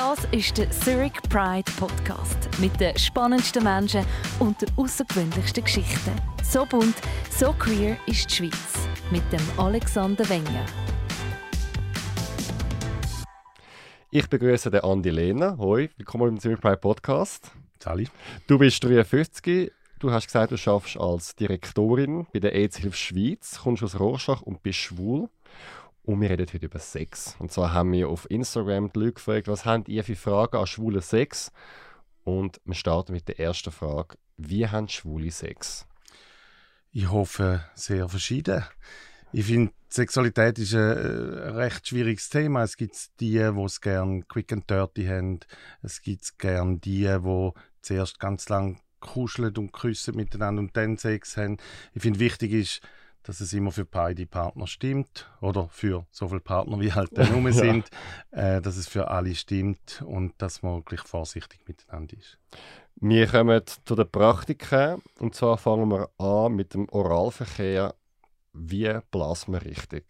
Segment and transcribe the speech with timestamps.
[0.00, 4.02] Das ist der Zurich Pride Podcast mit den spannendsten Menschen
[4.38, 6.12] und den außergewöhnlichsten Geschichten.
[6.42, 6.94] So bunt,
[7.28, 8.88] so queer ist die Schweiz.
[9.10, 10.64] Mit dem Alexander Wenger.
[14.10, 15.58] Ich begrüße den Andi Lehner.
[15.58, 17.50] Hoi, willkommen im Zurich Pride Podcast.
[17.78, 18.08] Sali.
[18.46, 19.70] Du bist 53.
[19.98, 24.62] Du hast gesagt, du schaffst als Direktorin bei der AIDS-Hilfe Schweiz, kommst aus Rorschach und
[24.62, 25.28] bist schwul.
[26.02, 27.36] Und wir reden heute über Sex.
[27.38, 30.66] Und zwar haben wir auf Instagram die Leute gefragt, was habt ihr für Fragen an
[30.66, 31.52] schwulen Sex?
[32.24, 34.16] Und wir starten mit der ersten Frage.
[34.36, 35.86] Wie haben Schwule Sex?
[36.92, 38.64] Ich hoffe, sehr verschieden.
[39.32, 42.62] Ich finde, Sexualität ist ein äh, recht schwieriges Thema.
[42.64, 45.40] Es gibt die, die es gerne quick and dirty haben.
[45.82, 47.50] Es gibt gerne die, die
[47.82, 51.58] zuerst ganz lang kuscheln und küssen miteinander und dann Sex haben.
[51.94, 52.80] Ich finde, wichtig ist,
[53.22, 57.32] dass es immer für beide Partner stimmt oder für so viele Partner wie halt dann
[57.32, 57.90] rum sind,
[58.32, 58.56] ja.
[58.56, 62.38] äh, dass es für alle stimmt und dass man wirklich vorsichtig miteinander ist.
[62.96, 67.94] Wir kommen zu den Praktiken und zwar fangen wir an mit dem Oralverkehr.
[68.52, 70.04] Wie blasen wir richtig?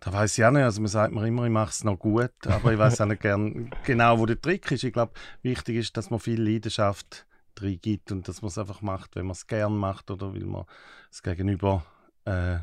[0.00, 0.64] Da weiß ich auch nicht.
[0.64, 3.22] Also man sagt mir immer, ich mache es noch gut, aber ich weiß auch nicht
[3.22, 4.82] gern genau, wo der Trick ist.
[4.82, 7.24] Ich glaube, wichtig ist, dass man viel Leidenschaft
[7.54, 10.44] drin gibt und dass man es einfach macht, wenn man es gern macht oder weil
[10.44, 10.64] man
[11.10, 11.84] es gegenüber
[12.24, 12.58] äh,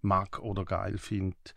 [0.00, 1.54] mag oder geil findet.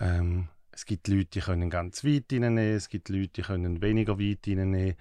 [0.00, 4.18] Ähm, es gibt Leute, die können ganz weit reinnehmen, es gibt Leute, die können weniger
[4.18, 4.96] weit reinnehmen.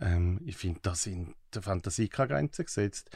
[0.00, 3.10] Ähm, ich finde, da sind der Fantasie keine Grenzen gesetzt.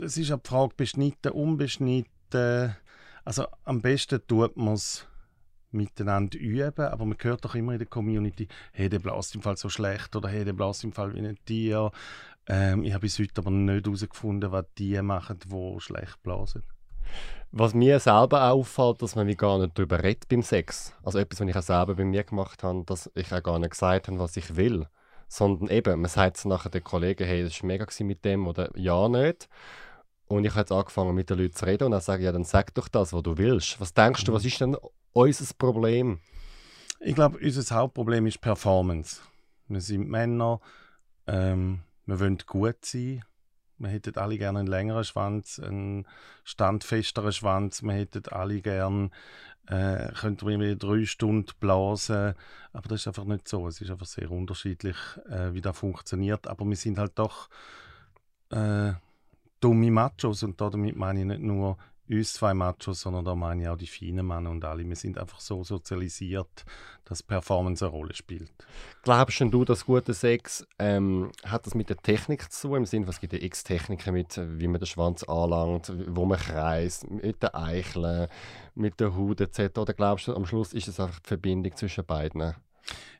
[0.00, 2.76] Es ist eine Frage, beschnitten, unbeschnitten.
[3.24, 5.06] Also am besten tut man es
[5.74, 9.56] miteinander üben, aber man hört doch immer in der Community, hey, der bläst im Fall
[9.56, 11.90] so schlecht oder hey, der bläst im Fall wie ein Tier.
[12.46, 16.62] Ähm, ich habe bis heute aber nicht herausgefunden, was die machen, die schlecht blasen.
[17.52, 20.92] Was mir selber auffällt, dass man wie gar nicht darüber redet beim Sex.
[21.04, 23.70] Also etwas, was ich auch selber bei mir gemacht habe, dass ich auch gar nicht
[23.70, 24.86] gesagt habe, was ich will.
[25.28, 28.70] Sondern eben, man sagt es nachher den Kollegen, hey, das war mega mit dem oder
[28.76, 29.48] ja nicht.
[30.26, 32.32] Und ich habe jetzt angefangen mit den Leuten zu reden und dann sage ich, ja,
[32.32, 33.80] dann sag doch das, was du willst.
[33.80, 34.76] Was denkst du, was ist denn
[35.14, 36.18] unser Problem?
[37.00, 39.20] Ich glaube, unser Hauptproblem ist Performance.
[39.68, 40.60] Wir sind Männer,
[41.26, 43.24] ähm, wir wollen gut sein.
[43.78, 46.06] Wir hätten alle gerne einen längeren Schwanz, einen
[46.44, 47.82] standfesteren Schwanz.
[47.82, 49.10] Wir hätten alle gerne,
[49.66, 52.34] äh, könnten wir drei Stunden blasen.
[52.72, 53.66] Aber das ist einfach nicht so.
[53.66, 54.96] Es ist einfach sehr unterschiedlich,
[55.28, 56.46] äh, wie das funktioniert.
[56.46, 57.48] Aber wir sind halt doch
[58.50, 58.92] äh,
[59.60, 63.68] dumme Machos und damit meine ich nicht nur uns zwei Machos, sondern da meine ich
[63.68, 64.86] auch die feinen Männer und alle.
[64.86, 66.64] Wir sind einfach so sozialisiert,
[67.04, 68.52] dass Performance eine Rolle spielt.
[69.02, 72.78] Glaubst du, dass guter Sex ähm, hat das mit der Technik zu tun?
[72.78, 76.38] Im Sinne, was gibt es x Techniken mit, wie man den Schwanz anlangt, wo man
[76.38, 78.28] kreist, mit den Eicheln,
[78.74, 79.78] mit der Haut etc.
[79.78, 82.54] Oder glaubst du, am Schluss ist es einfach die Verbindung zwischen beiden?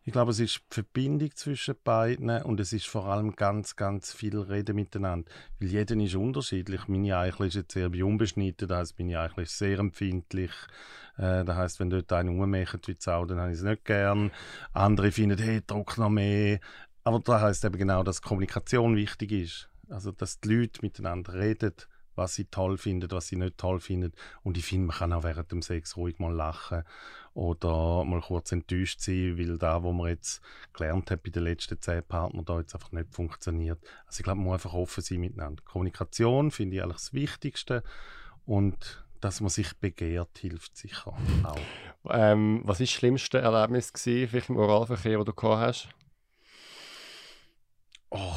[0.07, 4.13] Ich glaube, es ist die Verbindung zwischen beiden und es ist vor allem ganz, ganz
[4.13, 5.31] viel Reden miteinander.
[5.59, 6.89] Weil jeder ist unterschiedlich.
[6.89, 10.53] Meine Eichel ist jetzt sehr unbeschnitten, das heisst, meine Eichel ist sehr empfindlich.
[11.17, 14.31] Äh, das heisst, wenn dort einer rummacht wie Sau, dann habe ich es nicht gern.
[14.75, 16.61] Andere finden, hey, druck noch mehr.
[17.03, 19.71] Aber das heisst eben genau, dass Kommunikation wichtig ist.
[19.89, 21.73] Also, dass die Leute miteinander reden
[22.17, 24.13] was sie toll finden, was sie nicht toll finden.
[24.45, 26.85] Und ich finde, man kann auch während dem Sex ruhig mal lachen
[27.35, 30.41] oder mal kurz enttäuscht sein, weil da, wo man jetzt
[30.73, 33.79] gelernt hat bei den letzten zehn Partnern, da jetzt einfach nicht funktioniert.
[34.07, 35.63] Also ich glaube, man muss einfach offen sein miteinander.
[35.65, 37.83] Kommunikation finde ich eigentlich das Wichtigste
[38.47, 41.59] und dass man sich begehrt, hilft sicher auch.
[42.11, 45.89] Ähm, was war das schlimmste Erlebnis gewesen, vielleicht im Oralverkehr, das du gehabt hast?
[48.11, 48.35] Oh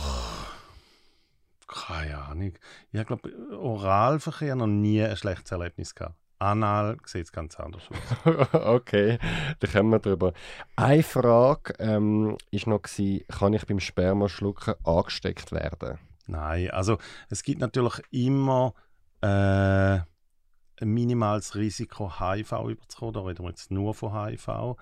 [1.67, 2.53] keine Ahnung.
[2.91, 6.15] Ich glaube, Oralverkehr noch nie ein schlechtes Erlebnis gehabt.
[6.39, 8.47] Anal sieht es ganz anders aus.
[8.53, 9.17] okay,
[9.59, 10.33] da kommen wir drüber.
[10.75, 15.99] Eine Frage ähm, noch gewesen, kann ich beim Spermaschlucken angesteckt werden?
[16.27, 16.97] Nein, also
[17.29, 18.73] es gibt natürlich immer
[19.21, 19.27] äh,
[20.79, 23.13] ein minimales Risiko, HIV überzukommen.
[23.13, 24.77] Da reden wir jetzt nur von HIV.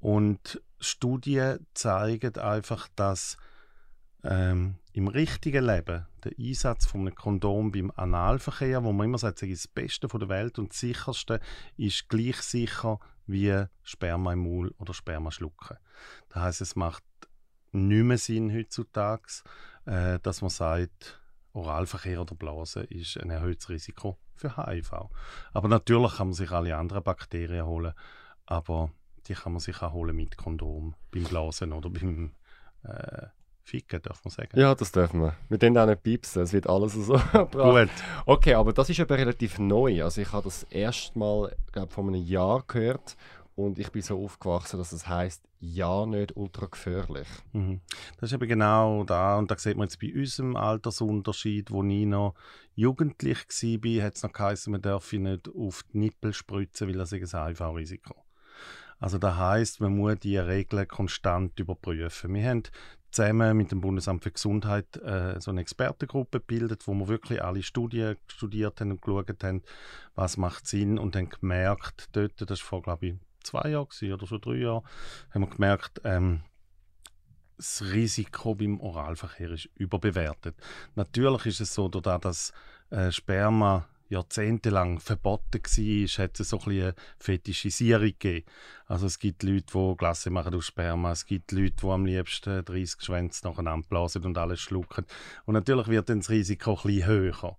[0.00, 3.36] Und Studien zeigen einfach, dass
[4.24, 9.42] ähm, im richtigen Leben der Einsatz von einem Kondom beim Analverkehr, wo man immer sagt,
[9.42, 11.40] das Beste von der Welt und das sicherste,
[11.76, 15.76] ist gleich sicher wie Sperma im Maul oder Sperma schlucken.
[16.28, 17.04] Das heißt, es macht
[17.72, 19.42] nicht mehr Sinn heutzutage,
[19.86, 21.20] äh, dass man sagt,
[21.52, 24.92] Oralverkehr oder Blasen ist ein erhöhtes Risiko für HIV.
[25.52, 27.92] Aber natürlich kann man sich alle anderen Bakterien holen,
[28.46, 28.90] aber
[29.26, 32.32] die kann man sich auch holen mit Kondom beim Blasen oder beim
[32.84, 33.26] äh,
[33.70, 34.58] Ficken, darf man sagen.
[34.58, 35.36] Ja, das dürfen wir.
[35.48, 37.14] Wir dürfen auch nicht piepsen, es wird alles so
[37.52, 37.88] Gut.
[38.26, 40.02] Okay, aber das ist aber relativ neu.
[40.02, 43.16] Also ich habe das erst mal, glaube vor einem Jahr gehört
[43.54, 47.28] und ich bin so aufgewachsen, dass es heißt ja nicht ultra gefährlich.
[47.52, 47.80] Mhm.
[48.18, 52.06] Das ist eben genau da und da sieht man jetzt bei unserem Altersunterschied, wo ich
[52.06, 52.34] noch
[52.74, 57.12] jugendlich war, hat es noch geheißen, man darf nicht auf die Nippel spritzen, weil das
[57.12, 58.16] ist ein HIV-Risiko.
[59.00, 62.34] Also das heißt, man muss die Regeln konstant überprüfen.
[62.34, 62.62] Wir haben
[63.10, 67.62] zusammen mit dem Bundesamt für Gesundheit äh, so eine Expertengruppe gebildet, wo wir wirklich alle
[67.62, 69.62] Studien studiert haben und geschaut haben,
[70.14, 74.26] was macht Sinn und haben gemerkt, dort, das war vor, glaube ich, zwei Jahren oder
[74.26, 74.84] so drei Jahren,
[75.30, 76.42] haben wir gemerkt, ähm,
[77.56, 80.56] das Risiko beim Oralverkehr ist überbewertet.
[80.94, 82.52] Natürlich ist es so, dass
[82.88, 88.46] äh, Sperma jahrzehntelang verboten war, hat es so ein eine Fetischisierung gegeben.
[88.86, 92.64] Also es gibt Leute, die Glasse machen aus Sperma, es gibt Leute, die am liebsten
[92.64, 95.06] 30 Schwänze nacheinander blasen und alles schlucken.
[95.46, 97.56] Und natürlich wird dann das Risiko ein bisschen höher.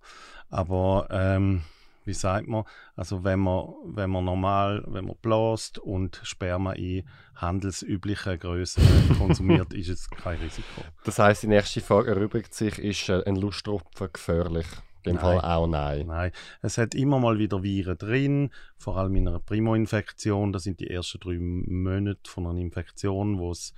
[0.50, 1.62] Aber ähm,
[2.04, 2.64] wie sagt man,
[2.96, 8.82] also wenn man, wenn man normal, wenn man bläst und Sperma in handelsüblichen Größen
[9.18, 10.82] konsumiert, ist es kein Risiko.
[11.04, 14.66] Das heißt, die nächste Frage erübrigt sich, ist äh, ein Lusttropfen gefährlich?
[15.04, 16.06] In dem Fall auch nein.
[16.06, 20.52] Nein, es hat immer mal wieder Viren drin, vor allem in einer Primo-Infektion.
[20.52, 23.74] Das sind die ersten drei Monate von einer Infektion, wo das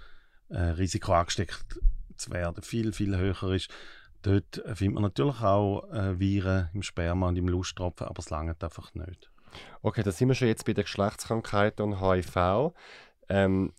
[0.50, 1.81] äh, Risiko angesteckt
[2.17, 3.71] zu werden viel, viel höher ist.
[4.23, 8.62] Dort findet man natürlich auch äh, Viren im Sperma und im Lusttropfen, aber es langt
[8.62, 9.31] einfach nicht.
[9.82, 12.73] Okay, da sind wir schon jetzt bei den Geschlechtskrankheiten und HIV.
[13.29, 13.73] Ähm,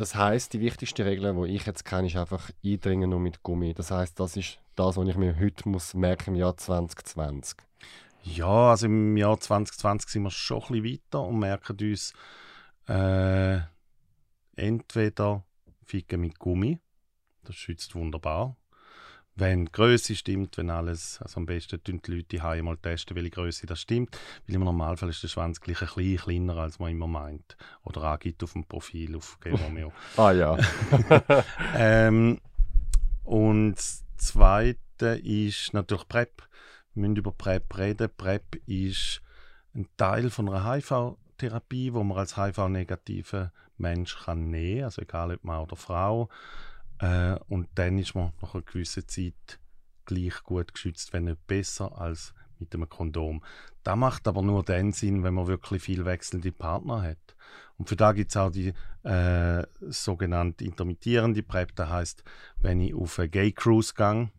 [0.00, 3.74] das heißt, die wichtigste Regel, die ich jetzt kenne, ist einfach eindringen nur mit Gummi.
[3.74, 7.58] Das heißt, das ist das, was ich mir heute muss merken im Jahr 2020.
[8.22, 12.14] Ja, also im Jahr 2020 sind wir schon ein bisschen weiter und merken uns
[12.88, 13.58] äh,
[14.56, 15.44] entweder
[15.84, 16.78] Ficken mit Gummi,
[17.44, 18.56] das schützt wunderbar,
[19.36, 23.16] wenn die Größe stimmt, wenn alles, also am besten tun die Leute die mal testen,
[23.16, 26.78] welche Größe das stimmt, weil im Normalfall ist der Schwanz gleich ein bisschen kleiner, als
[26.78, 27.56] man immer meint.
[27.82, 29.92] Oder angibt auf dem Profil auf Romeo.
[30.16, 30.58] ah ja.
[31.74, 32.40] ähm,
[33.24, 36.42] und das Zweite ist natürlich PrEP.
[36.94, 38.10] Wir müssen über PrEP reden.
[38.16, 39.22] PrEP ist
[39.74, 45.32] ein Teil von einer HIV-Therapie, wo man als HIV-negativer Mensch kann nehmen kann, also egal
[45.32, 46.28] ob Mann oder Frau.
[47.00, 49.58] Äh, und dann ist man nach einer gewissen Zeit
[50.04, 53.42] gleich gut geschützt, wenn nicht besser als mit einem Kondom.
[53.82, 57.36] Das macht aber nur dann Sinn, wenn man wirklich viel wechselnde Partner hat.
[57.78, 61.74] Und für da gibt es auch die äh, sogenannte intermittierende PrEP.
[61.74, 62.24] Das heißt,
[62.58, 64.30] wenn ich auf eine Gay Cruise gehe,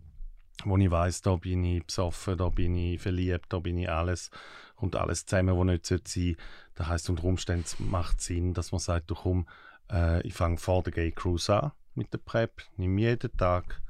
[0.64, 4.30] wo ich weiß, da bin ich besoffen, da bin ich verliebt, da bin ich alles
[4.76, 6.42] und alles zusammen, was nicht sein sollte.
[6.76, 9.48] Das heißt, unter Umständen macht es Sinn, dass man sagt, du komm,
[9.92, 13.82] äh, ich fange vor der Gay Cruise an mit der PrEP, nehme jeden Tag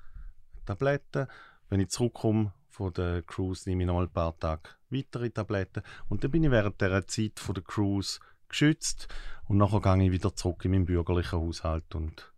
[0.66, 1.28] Tabletten.
[1.70, 5.84] Wenn ich zurückkomme von der Cruise, nehme ich noch ein paar Tage weitere Tabletten.
[6.10, 8.20] Und dann bin ich während der Zeit von der Cruise
[8.50, 9.08] geschützt.
[9.46, 12.31] Und nachher gehe ich wieder zurück in meinen bürgerlichen Haushalt und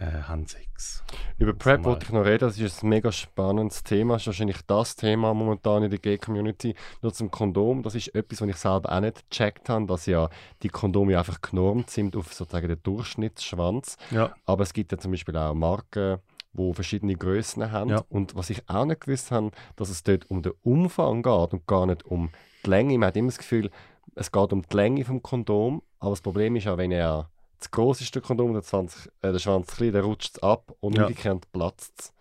[0.00, 1.04] äh, haben Sex.
[1.38, 4.14] Über PrEP wollte ich noch reden, das ist ein mega spannendes Thema.
[4.14, 6.74] Das ist wahrscheinlich das Thema momentan in der Gay-Community.
[7.02, 10.30] Nur zum Kondom, das ist etwas, was ich selber auch nicht gecheckt habe, dass ja
[10.62, 13.96] die Kondome einfach genormt sind auf sozusagen den Durchschnittsschwanz.
[14.10, 14.34] Ja.
[14.46, 16.18] Aber es gibt ja zum Beispiel auch Marken,
[16.52, 17.90] wo verschiedene Größen haben.
[17.90, 18.02] Ja.
[18.08, 21.66] Und was ich auch nicht gewusst habe, dass es dort um den Umfang geht und
[21.66, 22.30] gar nicht um
[22.64, 22.98] die Länge.
[22.98, 23.70] Man hat immer das Gefühl,
[24.14, 27.70] es geht um die Länge vom Kondom, aber das Problem ist auch, wenn er das
[27.70, 31.04] groß ist der Kondom, der, 20, äh, der Schwanz klein, dann rutscht ab und ja.
[31.04, 32.12] umgekehrt platzt es.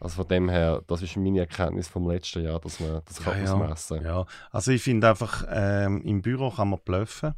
[0.00, 3.44] Also von dem her, das ist meine Erkenntnis vom letzten Jahr, dass man das kann
[3.44, 7.34] ja, ausmessen Ja, also ich finde einfach, ähm, im Büro kann man bluffen.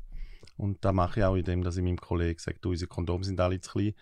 [0.57, 3.40] Und da mache ich auch, indem dass ich meinem Kollegen sage, du, unsere Kondome sind
[3.40, 3.95] alle zu klein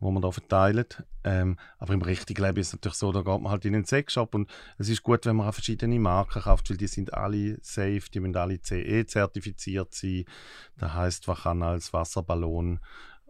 [0.00, 1.02] wo man da verteilt.
[1.24, 3.84] Ähm, aber im richtigen Leben ist es natürlich so, da geht man halt in den
[3.84, 7.58] Sexshop und es ist gut, wenn man auch verschiedene Marken kauft, weil die sind alle
[7.62, 10.24] safe, die müssen alle CE-zertifiziert sein.
[10.78, 12.80] Das heißt, man kann als Wasserballon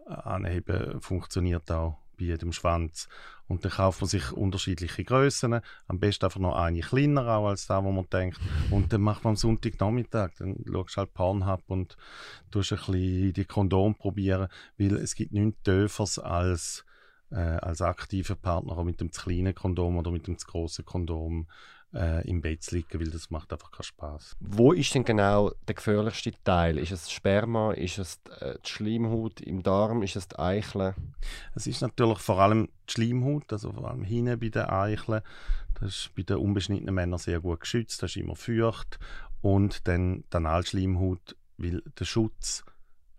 [0.05, 3.07] anheben, funktioniert auch bei jedem Schwanz.
[3.47, 5.61] Und dann kauft man sich unterschiedliche Größen.
[5.87, 8.39] Am besten einfach noch eine kleiner auch als da, wo man denkt.
[8.71, 11.97] Und dann macht man am Sonntagnachmittag, dann schaust du halt Pornhub und
[12.51, 16.83] tust ein bisschen die Kondom probieren, weil es gibt nichts Dörfers als
[17.31, 21.47] äh, als aktiver Partner mit dem zu kleinen Kondom oder mit dem zu großen Kondom
[21.93, 24.35] äh, im Bett zu liegen, weil das macht einfach keinen Spaß.
[24.39, 26.77] Wo ist denn genau der gefährlichste Teil?
[26.77, 27.73] Ist es Sperma?
[27.73, 30.03] Ist es äh, die Schleimhaut im Darm?
[30.03, 30.93] Ist es die Eicheln?
[31.55, 35.21] Es ist natürlich vor allem die Schleimhaut, also vor allem hinten bei den Eicheln.
[35.79, 38.99] Das ist bei den unbeschnittenen Männern sehr gut geschützt, das ist immer feucht.
[39.41, 42.63] Und dann die Analschleimhaut, weil der Schutz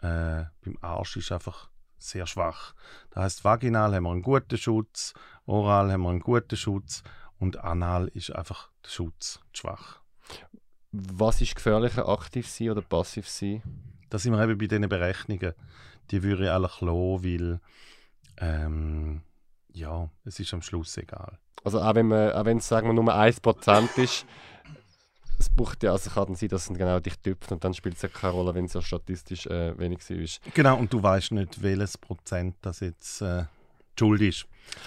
[0.02, 2.74] äh, beim Arsch ist einfach sehr schwach.
[3.10, 5.14] Das heißt, vaginal haben wir einen guten Schutz,
[5.46, 7.02] oral haben wir einen guten Schutz
[7.38, 10.00] und anal ist einfach der Schutz schwach.
[10.92, 13.62] Was ist gefährlicher, aktiv sein oder passiv sein?
[14.10, 15.52] da sind wir eben bei diesen Berechnungen.
[16.10, 17.60] Die würde ich alle lassen, weil
[18.38, 19.22] ähm,
[19.72, 21.38] ja, es ist am Schluss egal.
[21.64, 24.24] Also auch wenn man, auch wenn es sagen wir nur 1% ist,
[25.38, 28.02] es braucht ja, also kann sein, dass es genau dich tüpft und dann spielt es
[28.02, 30.40] ja keine Rolle, wenn es ja statistisch äh, wenig ist.
[30.54, 33.44] Genau, und du weißt nicht, welches Prozent das jetzt äh,
[33.96, 34.46] Schuld ist.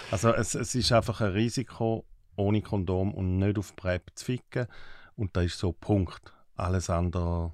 [0.09, 4.67] Also es, es ist einfach ein Risiko, ohne Kondom und nicht auf PrEP zu ficken.
[5.15, 6.33] Und da ist so Punkt.
[6.55, 7.53] Alles andere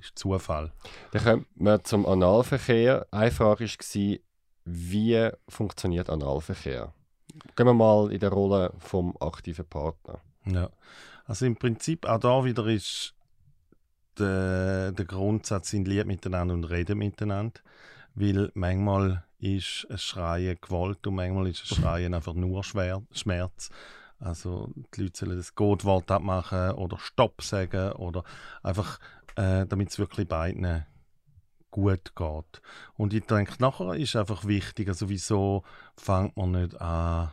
[0.00, 0.72] ist Zufall.
[1.12, 3.06] Dann kommen wir zum Analverkehr.
[3.10, 4.18] Eine Frage war,
[4.64, 6.92] wie funktioniert Analverkehr?
[7.56, 10.20] Gehen wir mal in der Rolle vom aktiven Partner.
[10.44, 10.70] Ja,
[11.24, 13.14] also im Prinzip auch da wieder ist
[14.18, 17.60] der, der Grundsatz, sind lieb miteinander und reden miteinander.
[18.14, 23.70] Weil manchmal ist ein Schreien Gewalt und manchmal ist ein Schreien einfach nur Schmerz.
[24.22, 28.22] Also die Leute sollen das Gottwort abmachen oder Stopp sagen oder
[28.62, 28.98] einfach,
[29.34, 30.86] äh, damit es wirklich beiden
[31.72, 32.62] gut geht.
[32.94, 35.64] Und ich denke, nachher ist einfach wichtig, also wieso
[35.96, 37.32] fängt man nicht an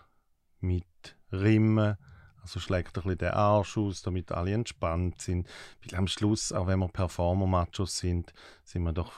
[0.62, 0.86] mit
[1.32, 1.98] Rimmen,
[2.42, 5.48] also schlägt ein bisschen den Arsch aus, damit alle entspannt sind.
[5.84, 9.14] Weil am Schluss, auch wenn wir Performer-Machos sind, sind wir doch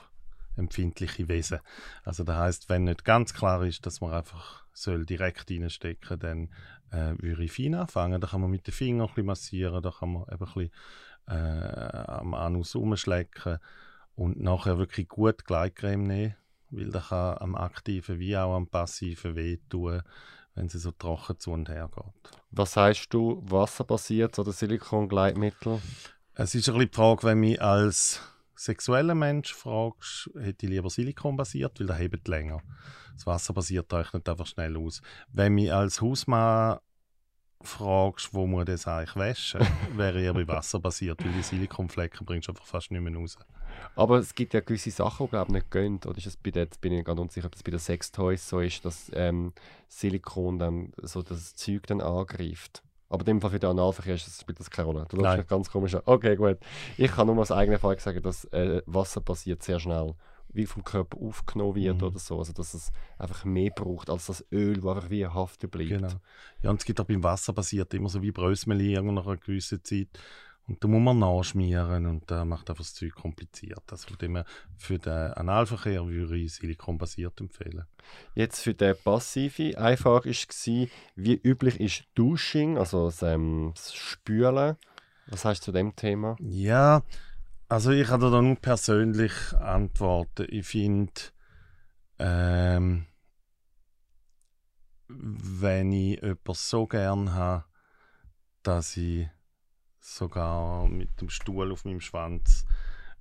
[0.58, 1.60] empfindliche Wesen.
[2.04, 6.50] Also das heißt, wenn nicht ganz klar ist, dass man einfach soll direkt reinstecken, dann
[6.91, 8.21] äh, würde ich fein anfangen.
[8.21, 10.71] Da kann man mit den Fingern ein bisschen massieren, da kann man eben ein bisschen
[11.27, 13.60] äh, am Anus umschlecken
[14.15, 16.36] und nachher wirklich gut Gleitcreme nehmen,
[16.69, 20.01] weil das kann am aktiven wie auch am passiven wehtun,
[20.55, 22.39] wenn sie so trocken zu und her geht.
[22.51, 25.79] Was sagst du, wasserbasiert oder Silikongleitmittel?
[26.33, 28.21] Es ist ein bisschen die Frage, wenn mich als
[28.62, 32.62] sexueller Mensch fragst, hätte ich lieber Silikonbasiert, weil das hebt länger.
[33.13, 35.01] Das wasserbasiert rechnet einfach schnell aus.
[35.32, 36.80] Wenn mich als Hausmann
[37.63, 39.62] fragst, wo muss das eigentlich waschen,
[39.96, 43.38] wäre eher bei Wasser basiert, weil die Silikonflecken bringst du einfach fast nicht mehr raus.
[43.96, 46.00] Aber es gibt ja gewisse Sachen, die glaube nicht gehen.
[46.06, 48.48] Oder ist es bei der, jetzt bin ich ganz unsicher, ob es bei den Sextoys
[48.48, 49.53] so ist, dass ähm,
[49.88, 52.84] Silikon dann so das Zeug dann angreift.
[53.12, 55.06] Aber in dem Fall für den Analverkehr spielt das keine Rolle.
[55.10, 56.01] Du läufst mich ganz komisch an.
[56.06, 56.58] Okay, gut.
[56.98, 60.15] Ich kann nur aus eigener Erfahrung sagen, dass äh, Wasser passiert sehr schnell
[60.53, 62.08] wie vom Körper aufgenommen wird mhm.
[62.08, 62.38] oder so.
[62.38, 65.89] Also dass es einfach mehr braucht als das Öl, das einfach wie haften bleibt.
[65.89, 66.10] Genau.
[66.62, 69.84] Ja, und es gibt auch beim Wasser passiert immer so wie Brösmeli nach einer gewissen
[69.84, 70.08] Zeit.
[70.72, 73.84] Und da muss man nachschmieren und das macht einfach das Zeug kompliziert.
[73.92, 74.42] Also von dem
[74.78, 77.88] für den Analverkehr würde ich silikonbasiert empfehlen.
[78.36, 83.94] Jetzt für den passive eine Frage war, wie üblich ist Dusching, also das, ähm, das
[83.94, 84.78] Spülen?
[85.28, 86.38] Was heißt du zu dem Thema?
[86.40, 87.04] Ja,
[87.68, 90.48] also ich kann da nur persönlich antworten.
[90.50, 91.12] Ich finde,
[92.18, 93.08] ähm,
[95.10, 97.66] wenn ich etwas so gern habe,
[98.63, 99.28] dass ich
[100.01, 102.65] sogar mit dem Stuhl auf meinem Schwanz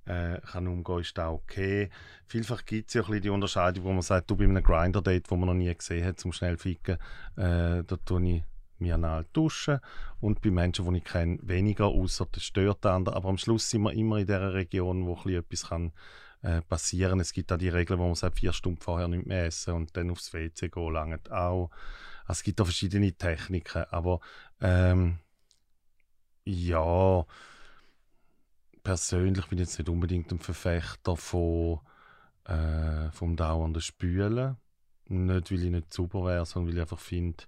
[0.05, 1.89] äh, kann umgehen, ist das okay.
[2.25, 5.35] Vielfach gibt es ja ein die Unterscheidung, wo man sagt, du bei einem Grinder-Date, wo
[5.35, 6.97] man noch nie gesehen hat, zum schnell ficken,
[7.35, 8.43] äh, da tue ich
[8.79, 9.79] mich anal duschen
[10.19, 13.15] und bei Menschen, die ich kenne, weniger, außer das stört den anderen.
[13.15, 15.91] Aber am Schluss sind wir immer in der Region, wo etwas kann,
[16.41, 19.45] äh, passieren Es gibt auch die Regel, wo man sagt, vier Stunden vorher nicht mehr
[19.45, 21.69] essen und dann aufs WC gehen, lange auch.
[22.25, 24.19] Also es gibt auch verschiedene Techniken, aber
[24.59, 25.19] ähm,
[26.45, 27.25] ja,
[28.83, 31.79] persönlich bin ich jetzt nicht unbedingt ein Verfechter von,
[32.45, 34.57] äh, vom dauernden Spülen.
[35.07, 37.43] Nicht, weil ich nicht sauber wäre, sondern weil ich einfach finde,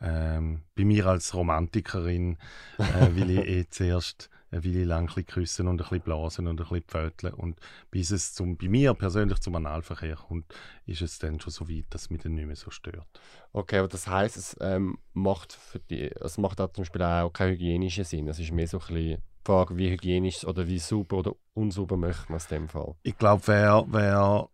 [0.00, 2.38] ähm, bei mir als Romantikerin
[2.78, 6.46] äh, will ich eh zuerst äh, will ich lang ein küssen und ein bisschen blasen
[6.46, 7.34] und ein bisschen pföteln.
[7.34, 7.58] Und
[7.90, 10.52] bis es zum, bei mir persönlich zum Analverkehr kommt,
[10.86, 13.06] ist es dann schon so weit, dass es mich dann nicht mehr so stört.
[13.52, 17.32] Okay, aber das heisst, es ähm, macht für die, es macht auch zum Beispiel auch
[17.32, 18.28] keinen hygienischen Sinn.
[18.28, 21.96] Es ist mehr so ein bisschen die Frage, wie hygienisch oder wie sauber oder unsauber
[21.96, 22.94] möchte man es in dem Fall.
[23.02, 24.48] Ich glaube, wer, wer,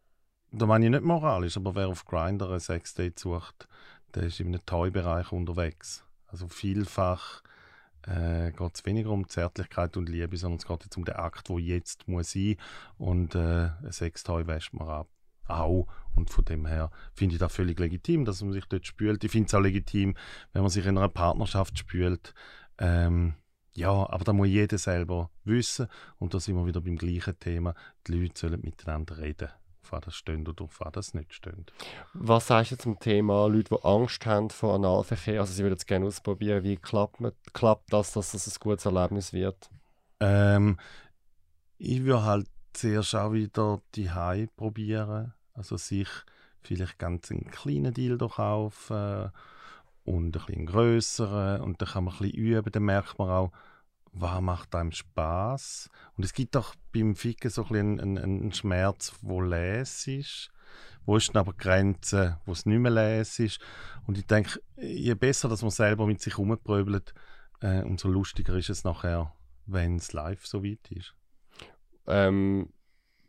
[0.52, 3.68] da meine ich nicht moralisch, aber wer auf Grindr ein Sexdate sucht,
[4.14, 6.04] der ist in einem Toy-Bereich unterwegs.
[6.28, 7.42] Also vielfach
[8.06, 11.48] äh, geht es weniger um Zärtlichkeit und Liebe, sondern es geht jetzt um den Akt,
[11.48, 12.56] der jetzt muss sein
[12.98, 15.08] und äh, ein Sextoy wäscht man ab.
[15.48, 15.86] Auch.
[16.16, 19.22] Und von dem her finde ich das völlig legitim, dass man sich dort spült.
[19.22, 20.16] Ich finde es auch legitim,
[20.52, 22.34] wenn man sich in einer Partnerschaft spült.
[22.78, 23.34] Ähm,
[23.74, 25.86] ja, aber da muss jeder selber wissen.
[26.18, 27.74] Und da sind wir wieder beim gleichen Thema.
[28.06, 29.50] Die Leute sollen miteinander reden
[29.90, 31.72] das steht oder das nicht steht.
[32.14, 35.40] Was sagst du zum Thema Leute, die Angst haben vor Analverkehr?
[35.40, 36.64] Also sie würden es gerne ausprobieren.
[36.64, 39.70] Wie klappt, man, klappt das, dass das ein gutes Erlebnis wird?
[40.20, 40.78] Ähm,
[41.78, 45.34] ich würde halt zuerst auch wieder die Hai probieren.
[45.54, 46.08] Also sich
[46.60, 49.30] vielleicht ganz einen kleinen Deal kaufen
[50.04, 52.72] und ein bisschen größeren und dann kann man ein bisschen üben.
[52.72, 53.52] Dann merkt man auch,
[54.18, 55.90] was macht einem Spaß?
[56.16, 60.50] Und es gibt doch beim Ficken so ein einen, einen Schmerz, wo les ist.
[61.04, 63.60] Wo ist dann aber die Grenze, wo es nicht mehr les ist?
[64.06, 67.14] Und ich denke, je besser, dass man selber mit sich rumpröbelt,
[67.60, 69.32] äh, umso lustiger ist es nachher,
[69.66, 71.14] wenn es live so weit ist.
[72.06, 72.72] Ähm,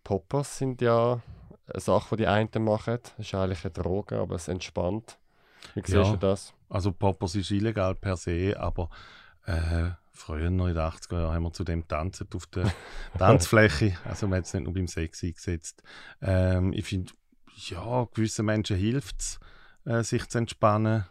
[0.03, 1.22] Poppers sind ja
[1.67, 3.00] eine Sache, die die einen machen.
[3.03, 5.20] Das ist eigentlich eine Droge, aber es entspannt.
[5.75, 6.12] Wie siehst Ja.
[6.12, 6.53] du das?
[6.70, 8.89] Also Poppers ist illegal per se, aber
[9.46, 12.72] äh, früher noch in den 80er Jahren haben wir zu dem tanzen auf der
[13.18, 13.98] Tanzfläche.
[14.04, 15.84] Also man hat es nicht nur beim Sex eingesetzt.
[16.22, 17.14] Ähm, ich finde,
[17.56, 19.40] ja, gewissen Menschen hilft es,
[19.86, 21.06] äh, sich zu entspannen.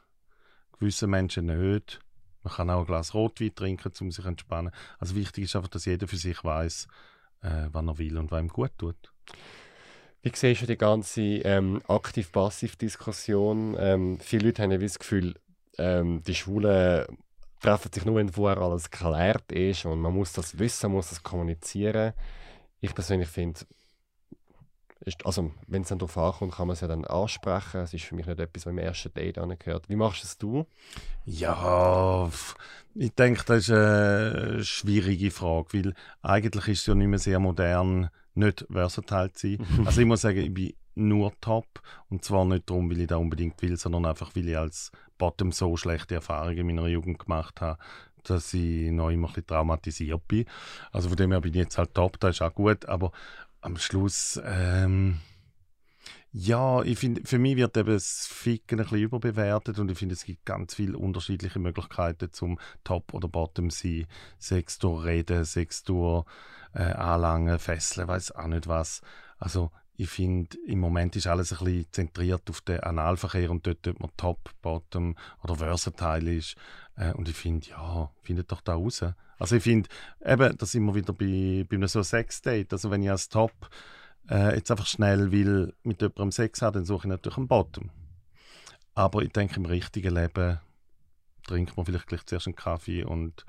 [0.78, 2.00] Gewissen Menschen nicht.
[2.42, 4.72] Man kann auch ein Glas Rotwein trinken, um sich zu entspannen.
[4.98, 6.86] Also wichtig ist einfach, dass jeder für sich weiß,
[7.42, 9.12] äh, was er will und was ihm gut tut.
[10.22, 13.76] Wie siehst du die ganze ähm, Aktiv-Passiv-Diskussion?
[13.78, 15.34] Ähm, viele Leute haben ja das Gefühl,
[15.78, 17.06] ähm, die Schwulen
[17.66, 21.10] treffen sich nur, wenn vorher alles geklärt ist und man muss das wissen, man muss
[21.10, 22.12] das kommunizieren.
[22.80, 23.60] Ich persönlich finde,
[25.24, 27.80] also, wenn es dann darauf ankommt, kann man es ja dann ansprechen.
[27.80, 29.88] Es ist für mich nicht etwas, was im ersten Date angehört.
[29.88, 30.66] Wie machst es du?
[31.24, 32.56] Ja, f-
[32.94, 37.38] ich denke, das ist eine schwierige Frage, weil eigentlich ist es ja nicht mehr sehr
[37.38, 39.66] modern, nicht versatile zu sein.
[39.86, 43.16] Also ich muss sagen, ich bin nur top und zwar nicht darum, weil ich da
[43.16, 47.60] unbedingt will, sondern einfach, weil ich als Bottom so schlechte Erfahrungen in meiner Jugend gemacht
[47.60, 47.78] habe,
[48.24, 50.46] dass ich noch immer ein traumatisiert bin.
[50.92, 53.12] Also von dem her bin ich jetzt halt top, das ist auch gut, aber
[53.60, 54.40] am Schluss...
[54.44, 55.20] Ähm,
[56.38, 60.12] ja, ich finde, für mich wird eben das Ficken ein bisschen überbewertet und ich finde,
[60.12, 64.06] es gibt ganz viele unterschiedliche Möglichkeiten zum Top oder Bottom sein.
[64.38, 66.26] Sex durch Reden, Sex durch
[66.74, 69.00] äh, Anlangen, Fesseln, weiß auch nicht was.
[69.38, 73.86] Also ich finde, im Moment ist alles ein bisschen zentriert auf den Analverkehr und dort,
[73.88, 76.56] ob man Top, Bottom oder Versatile ist.
[76.96, 79.04] Äh, und ich finde, ja, findet doch da raus.
[79.38, 79.88] Also ich finde,
[80.24, 82.72] eben, da sind wir wieder bei, bei einem so Sex-Date.
[82.72, 83.52] Also wenn ich als Top
[84.28, 87.90] äh, jetzt einfach schnell will mit jemandem Sex haben, dann suche ich natürlich einen Bottom.
[88.94, 90.60] Aber ich denke, im richtigen Leben
[91.46, 93.44] trinkt man vielleicht gleich zuerst einen Kaffee und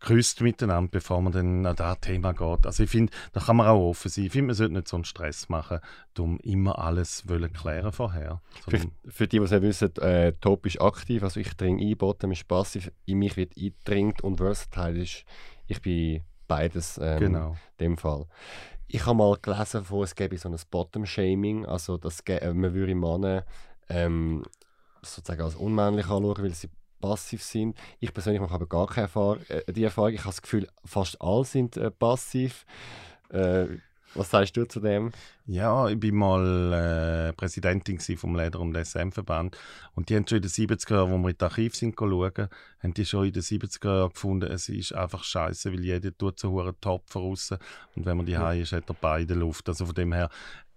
[0.00, 2.66] küsst miteinander, bevor man dann an das Thema geht.
[2.66, 4.24] Also ich finde, da kann man auch offen sein.
[4.24, 5.80] Ich finde, man sollte nicht so einen Stress machen,
[6.18, 8.40] um immer alles wollen klären vorher.
[8.66, 11.96] Für, für die, die es nicht wissen, äh, Top ist aktiv, also ich trinke ein,
[11.96, 15.24] Bottom ist passiv, in mich wird eingedringt und Versatile ist,
[15.66, 17.56] ich bin beides ähm, genau.
[17.78, 18.26] in dem Fall.
[18.88, 22.94] Ich habe mal gelesen, von, es gäbe so ein Bottom-Shaming, also dass äh, man würde
[22.94, 23.44] Männer
[23.88, 24.42] ähm,
[25.02, 26.68] sozusagen als unmännlich anschauen, weil sie
[27.00, 27.76] passiv sind.
[27.98, 30.12] Ich persönlich mache aber gar keine Erfahrung, äh, die Erfahrung.
[30.12, 32.64] Ich habe das Gefühl, fast alle sind äh, passiv.
[33.30, 33.66] Äh,
[34.14, 35.12] was sagst du zu dem?
[35.46, 36.72] Ja, ich bin mal
[37.28, 39.56] äh, Präsidentin vom Leder- und SM-Verband
[39.94, 42.48] und die haben schon in den 70er Jahren, wo wir in das Archiv sind schauen,
[42.82, 46.40] haben die schon in den 70er Jahren gefunden, es ist einfach scheiße, weil jeder tut
[46.40, 47.52] so einen Topf raus
[47.94, 48.52] und wenn man die Ja.
[48.52, 49.68] ist, hat er beide Luft.
[49.68, 50.28] Also von dem her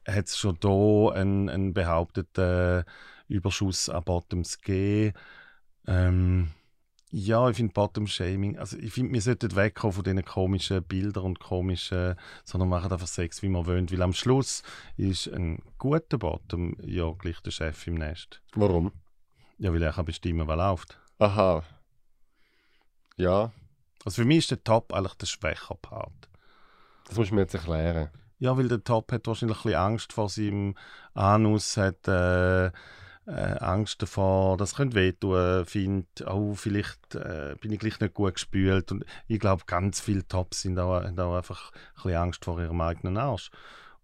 [0.07, 2.83] hat es schon da einen, einen behaupteten
[3.29, 5.13] Überschuss an Bottoms gegeben.
[5.87, 6.51] Ähm,
[7.11, 11.39] ja, ich finde Bottom-Shaming, also ich finde, wir sollten wegkommen von diesen komischen Bildern und
[11.39, 14.63] komischen, sondern machen einfach Sex, wie man wollen, weil am Schluss
[14.97, 18.41] ist ein guter Bottom ja gleich der Chef im Nest.
[18.55, 18.91] Warum?
[19.59, 20.99] Ja, weil er kann bestimmen, was läuft.
[21.19, 21.63] Aha.
[23.15, 23.51] Ja,
[24.05, 26.29] Also für mich ist der Top eigentlich der schwäche Part.
[27.07, 28.09] das muss ich mir jetzt erklären.
[28.39, 30.75] Ja, weil der Top hat wahrscheinlich ein bisschen Angst vor seinem
[31.13, 32.71] Anus, hat äh,
[33.25, 38.36] äh, Angst davor, das könnte wehtun, findet, oh, vielleicht äh, bin ich gleich nicht gut
[38.36, 38.91] gespült.
[38.91, 42.59] Und ich glaube, ganz viele Tops sind auch, haben auch einfach ein bisschen Angst vor
[42.59, 43.51] ihrem eigenen Arsch.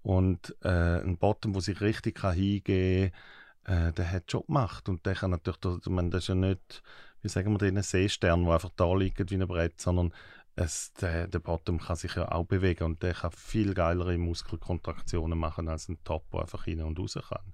[0.01, 3.11] Und äh, ein Bottom, der sich richtig kann hingeben
[3.65, 4.87] kann, äh, der hat schon gemacht.
[4.89, 6.81] Und der kann natürlich, ich meine, das ist ja nicht,
[7.21, 10.13] wie sagen wir, den Seestern, der einfach da liegt wie ein Brett, sondern
[10.59, 15.37] es, der, der Bottom kann sich ja auch bewegen und der kann viel geilere Muskelkontraktionen
[15.37, 17.53] machen als ein Top, der einfach rein und raus kann.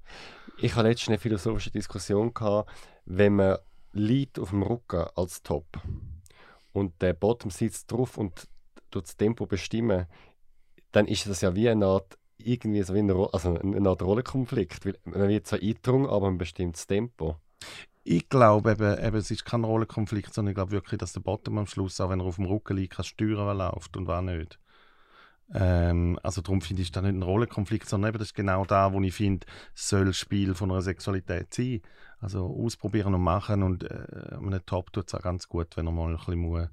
[0.57, 2.71] Ich hatte letztens eine philosophische Diskussion, gehabt,
[3.05, 3.57] wenn man
[3.93, 5.67] liegt auf dem Rücken als Top
[6.73, 8.47] und der Bottom sitzt drauf und
[8.89, 10.07] das Tempo bestimmen,
[10.91, 14.85] dann ist das ja wie eine Art, irgendwie so wie eine, also eine Art Rollenkonflikt.
[14.85, 17.37] Weil man wird zwar eingedrungen, aber ein bestimmtes Tempo.
[18.07, 21.57] Ich glaube eben, eben, es ist kein Rollenkonflikt, sondern ich glaube wirklich, dass der Bottom
[21.57, 24.23] am Schluss, auch wenn er auf dem Rücken liegt, kann steuern, was läuft und was
[24.23, 24.59] nicht.
[25.51, 28.93] Ähm, also darum finde ich, das nicht ein Rollenkonflikt, sondern eben, das ist genau da,
[28.93, 31.81] wo ich finde, soll Spiel von einer Sexualität sein.
[32.19, 35.91] Also ausprobieren und machen und äh, einem Top tut es auch ganz gut, wenn er
[35.91, 36.69] mal ein bisschen muss,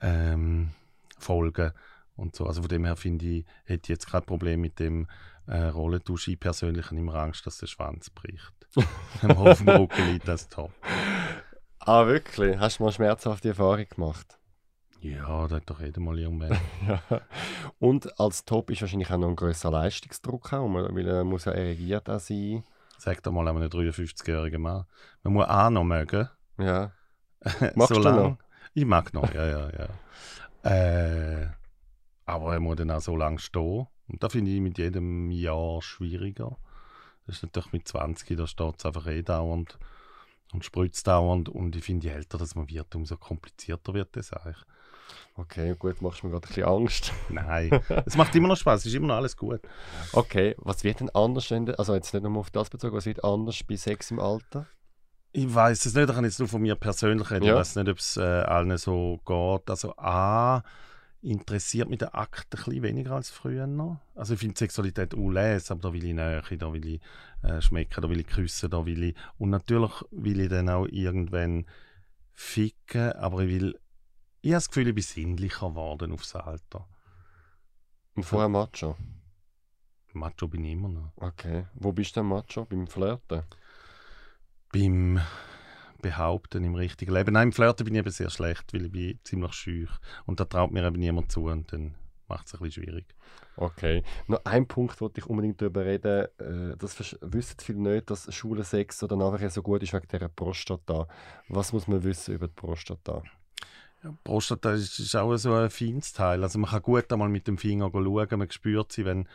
[0.00, 0.70] ähm,
[1.18, 1.72] folgen
[2.16, 2.46] und so.
[2.46, 5.06] Also von dem her finde ich, hätte ich jetzt kein Problem mit dem
[5.46, 6.28] äh, Rollentausch.
[6.28, 8.52] Ich persönlich habe immer Angst, dass der Schwanz bricht.
[9.22, 10.72] Man auf dem Rücken liegt, das Top.
[11.78, 12.58] Ah, wirklich?
[12.58, 14.38] Hast du mal schmerzhafte Erfahrung gemacht?
[15.00, 16.58] Ja, das hat doch jeder mal irgendwann.
[16.88, 17.00] ja.
[17.78, 21.52] Und als Top ist wahrscheinlich auch noch ein grösser Leistungsdruck, auch, weil er muss ja
[21.52, 22.64] erregiert auch sein.
[22.98, 24.84] Sag doch mal einem 53-jährigen Mann.
[25.22, 26.28] Man muss auch noch mögen.
[26.58, 26.92] Ja.
[27.74, 28.38] Machst so du noch?
[28.74, 29.88] Ich mag noch, ja, ja, ja.
[30.68, 31.46] Äh,
[32.26, 33.86] aber er muss dann auch so lange stehen.
[34.08, 36.56] Und da finde ich mit jedem Jahr schwieriger.
[37.26, 39.78] Das ist natürlich mit 20, da steht es einfach eh dauernd
[40.52, 41.48] und spritzt dauernd.
[41.48, 44.58] Und ich finde, je älter das man wird, umso komplizierter wird das eigentlich.
[45.36, 47.12] Okay, gut, machst du mir gerade ein bisschen Angst.
[47.28, 49.60] Nein, es macht immer noch Spaß, es ist immer noch alles gut.
[50.12, 53.62] Okay, was wird denn anders, also jetzt nicht nur auf das bezogen, was wird anders
[53.62, 54.66] bei Sex im Alter?
[55.32, 57.44] Ich weiß es nicht, ich kann jetzt nur von mir persönlich reden.
[57.44, 57.52] Ja.
[57.52, 59.68] Ich weiß nicht, ob es äh, allen so geht.
[59.68, 60.62] Also A,
[61.26, 64.00] interessiert mich der Akt ein bisschen weniger als früher noch.
[64.14, 67.00] Also ich finde Sexualität unles, aber da will ich Nähe, da will ich
[67.42, 69.16] äh, schmecken, da will ich küssen, da will ich...
[69.38, 71.66] Und natürlich will ich dann auch irgendwann
[72.32, 73.80] ficken, aber ich will...
[74.40, 76.86] Ich habe das Gefühl, ich bin sinnlicher geworden aufs Alter.
[78.14, 78.96] Und vorher Macho?
[80.12, 81.12] Macho bin ich immer noch.
[81.16, 81.66] Okay.
[81.74, 82.64] Wo bist du denn Macho?
[82.64, 83.42] Beim Flirten?
[84.72, 85.20] Beim
[86.06, 87.32] behaupten im richtigen Leben.
[87.32, 89.90] Nein, im Flirten bin ich eben sehr schlecht, weil ich bin ziemlich schüch.
[90.24, 91.94] Und da traut mir eben niemand zu und dann
[92.28, 93.06] macht es ein bisschen schwierig.
[93.56, 94.04] Okay.
[94.28, 96.26] Noch ein Punkt, wollte ich unbedingt darüber reden.
[96.38, 100.28] Äh, das wissen viele nicht, dass Schule Sex oder nachher so gut ist wegen dieser
[100.28, 101.08] Prostata.
[101.48, 103.22] Was muss man wissen über die Prostata?
[104.04, 106.42] Ja, Prostata ist, ist auch so ein feines Teil.
[106.44, 109.26] Also man kann gut einmal mit dem Finger schauen, man spürt sie, wenn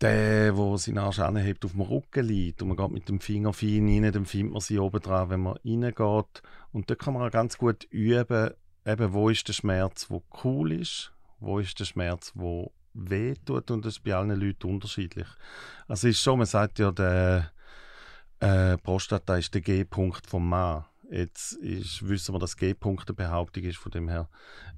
[0.00, 3.52] der, der seinen Arsch anhebt, auf dem Rücken liegt und man geht mit dem Finger
[3.52, 6.42] fein rein, dann findet man sie oben dran, wenn man reingeht.
[6.72, 8.50] Und da kann man auch ganz gut üben,
[8.86, 13.70] eben, wo ist der Schmerz, wo cool ist, wo ist der Schmerz, wo weh tut
[13.70, 15.28] und das ist bei allen Leuten unterschiedlich.
[15.86, 17.52] Also ist schon, man sagt ja, der
[18.40, 20.84] äh, Prostata ist der G-Punkt vom Mann.
[21.10, 24.28] Jetzt ist, wissen wir, dass G-Punkt eine Behauptung ist, von dem her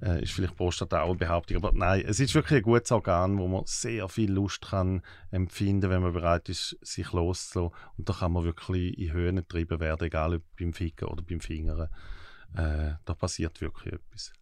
[0.01, 1.57] äh, ist vielleicht Prostata auch eine Behauptung.
[1.57, 5.91] Aber nein, es ist wirklich ein gutes Organ, wo man sehr viel Lust kann empfinden,
[5.91, 7.77] wenn man bereit ist, sich loszulassen.
[7.97, 11.39] Und da kann man wirklich in Höhen getrieben werden, egal ob beim Ficken oder beim
[11.39, 11.89] Fingern.
[12.55, 14.33] Äh, da passiert wirklich etwas.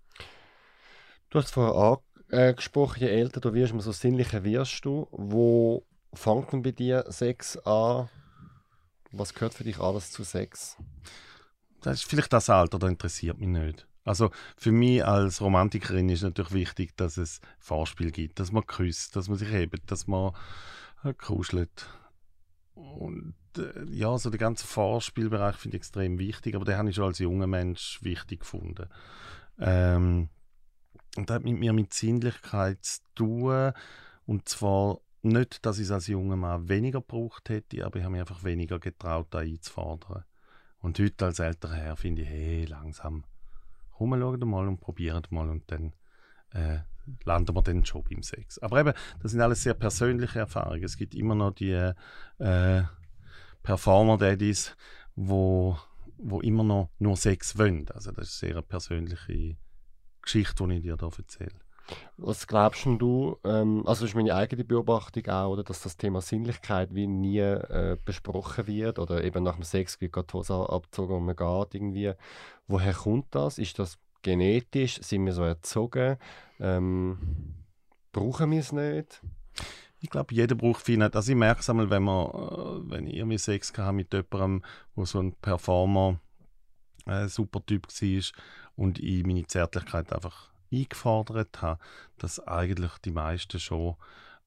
[1.30, 2.00] Du hast vorher
[2.32, 5.08] angesprochen, je älter du wirst, umso sinnlicher wirst du.
[5.12, 8.08] Wo fängt denn bei dir Sex an?
[9.12, 10.78] Was gehört für dich alles zu Sex?
[11.82, 13.88] Das ist vielleicht das Alter, das interessiert mich nicht.
[14.04, 19.16] Also für mich als Romantikerin ist natürlich wichtig, dass es Vorspiel gibt, dass man küsst,
[19.16, 20.34] dass man sich hebt, dass man
[21.04, 21.88] äh, kuschelt.
[22.74, 26.96] Und äh, ja, so der ganze Vorspielbereich finde ich extrem wichtig, aber den habe ich
[26.96, 28.88] schon als junger Mensch wichtig gefunden.
[29.60, 30.30] Ähm,
[31.18, 33.74] und das hat mit mir mit Sinnlichkeit zu tun.
[34.26, 38.14] Und zwar nicht, dass ich es als junger Mann weniger gebraucht hätte, aber ich habe
[38.14, 40.24] mich einfach weniger getraut, da einzufordern.
[40.82, 43.24] Und heute als älterer Herr finde ich, hey, langsam,
[43.92, 45.94] komm, schauen mal und probieren mal und dann
[46.54, 46.80] äh,
[47.24, 48.60] landen wir den Job im Sex.
[48.60, 50.84] Aber eben, das sind alles sehr persönliche Erfahrungen.
[50.84, 51.72] Es gibt immer noch die
[52.40, 52.84] äh,
[53.64, 54.76] Performer-Daddies,
[55.16, 55.78] wo,
[56.18, 57.88] wo immer noch nur Sex wollen.
[57.90, 59.58] Also das ist sehr eine persönliche
[60.22, 61.60] Geschichte, die ich dir hier erzähle.
[62.18, 66.94] Was glaubst du, ähm, also ist meine eigene Beobachtung auch, oder, dass das Thema Sinnlichkeit
[66.94, 71.16] wie nie äh, besprochen wird oder eben nach dem Sex wird gerade die Hose abgezogen
[71.16, 72.14] und man geht irgendwie.
[72.68, 73.58] Woher kommt das?
[73.58, 75.00] Ist das genetisch?
[75.02, 76.18] Sind wir so erzogen?
[76.60, 77.18] Ähm,
[78.12, 79.22] brauchen wir es nicht?
[80.00, 81.16] Ich glaube, jeder braucht viel nicht.
[81.16, 84.64] Also ich merke es einmal, wenn, man, äh, wenn ich irgendwie Sex hatte mit jemandem,
[84.96, 86.20] der so ein Performer,
[87.06, 88.44] äh, super Typ war
[88.76, 91.80] und ich meine Zärtlichkeit einfach eingefordert habe,
[92.18, 93.96] dass eigentlich die meisten schon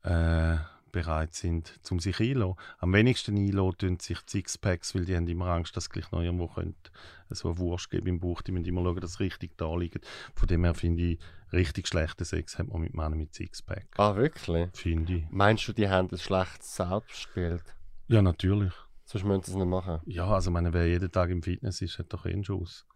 [0.02, 0.56] äh,
[0.94, 2.56] bereit sind, zum sich einzulassen.
[2.78, 6.46] Am wenigsten einlassen tun sich Sixpacks, weil die haben immer Angst, dass gleich noch irgendwo
[6.46, 6.90] könnte
[7.30, 8.42] so eine Wurst geben im Bauch.
[8.42, 10.06] Die müssen immer schauen, dass es richtig da liegt.
[10.34, 11.18] Von dem her finde ich,
[11.52, 13.88] richtig schlechten Sex hat man mit Männern mit Sixpack.
[13.96, 14.68] Ah, wirklich?
[14.72, 15.24] Finde ich.
[15.30, 17.64] Meinst du, die haben ein schlechtes Selbstbild?
[18.06, 18.72] Ja, natürlich.
[19.04, 20.00] Sonst müssen sie es nicht machen.
[20.06, 22.86] Ja, also meine, wer jeden Tag im Fitness ist, hat doch eh einen Schuss.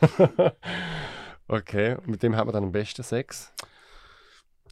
[1.48, 3.52] Okay, und mit dem hat man dann am besten Sex?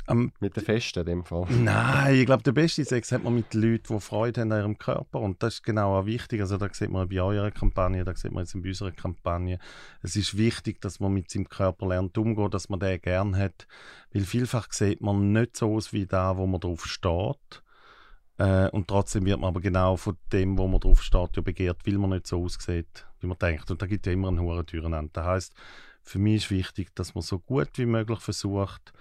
[0.08, 1.46] Um, mit den Festen in dem Fall?
[1.48, 4.78] Nein, ich glaube, der beste Sex hat man mit Leuten, die Freude haben an ihrem
[4.78, 5.20] Körper.
[5.20, 6.40] Und das ist genau auch wichtig.
[6.40, 9.58] Also, da sieht man bei eurer Kampagne, da sieht man jetzt in unserer Kampagne.
[10.02, 13.66] Es ist wichtig, dass man mit seinem Körper lernt umzugehen, dass man den gern hat.
[14.12, 17.62] Weil vielfach sieht man nicht so aus wie da, wo man drauf steht.
[18.38, 21.78] Äh, und trotzdem wird man aber genau von dem, wo man drauf steht, ja begehrt,
[21.84, 23.70] weil man nicht so aussieht, wie man denkt.
[23.72, 25.54] Und da gibt es ja immer einen hohen Türen Das heißt,
[26.06, 28.92] für mich ist wichtig, dass man so gut wie möglich versucht,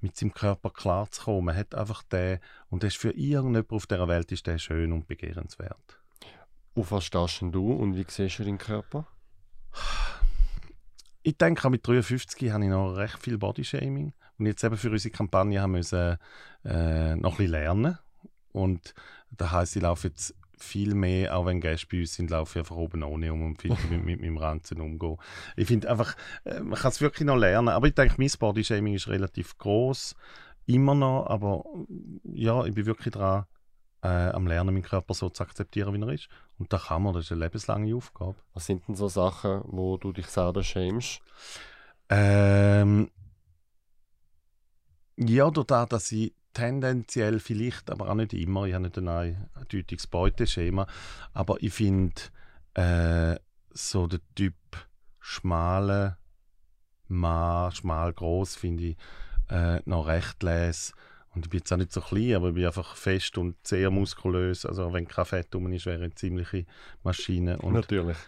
[0.00, 1.46] mit seinem Körper klarzukommen.
[1.46, 2.38] Man hat einfach den,
[2.68, 5.98] und das ist für irgendjemand auf dieser Welt ist der schön und begehrenswert.
[6.74, 9.06] Auf was stehst du und wie siehst du deinen Körper?
[11.22, 14.12] ich denke, mit 53 habe ich noch recht viel Bodyshaming.
[14.38, 16.18] Und jetzt eben für unsere Kampagne haben wir
[16.64, 17.98] äh, noch ein bisschen lernen.
[18.52, 18.94] Und
[19.30, 22.62] das heisst, ich laufe jetzt viel mehr, auch wenn Gäste bei uns sind, laufe ich
[22.62, 25.16] einfach oben ohne um und viel mit, mit meinem Ranzen umgehen.
[25.56, 27.68] Ich finde einfach, äh, man kann es wirklich noch lernen.
[27.68, 30.14] Aber ich denke, mein Bodyshaming ist relativ groß
[30.66, 31.64] immer noch, aber
[32.24, 33.46] ja, ich bin wirklich dran,
[34.02, 36.28] äh, am Lernen, meinen Körper so zu akzeptieren, wie er ist.
[36.58, 38.36] Und da kann man, das ist eine lebenslange Aufgabe.
[38.54, 41.20] Was sind denn so Sachen, wo du dich selber schämst?
[42.08, 43.10] Ähm,
[45.16, 50.06] ja, dadurch, dass ich tendenziell vielleicht, aber auch nicht immer, ich habe nicht ein eindeutiges
[50.06, 50.86] Beuteschema,
[51.32, 52.20] aber ich finde
[52.74, 53.36] äh,
[53.70, 54.54] so der Typ
[55.18, 56.16] schmale
[57.08, 58.96] Mann, schmal groß, finde ich
[59.50, 60.92] äh, noch recht les.
[61.34, 63.90] Und ich bin jetzt auch nicht so klein, aber ich bin einfach fest und sehr
[63.90, 64.66] muskulös.
[64.66, 66.66] Also wenn kein Fett drum ist, wäre eine ziemliche
[67.02, 67.56] Maschine.
[67.58, 68.18] Und, Natürlich.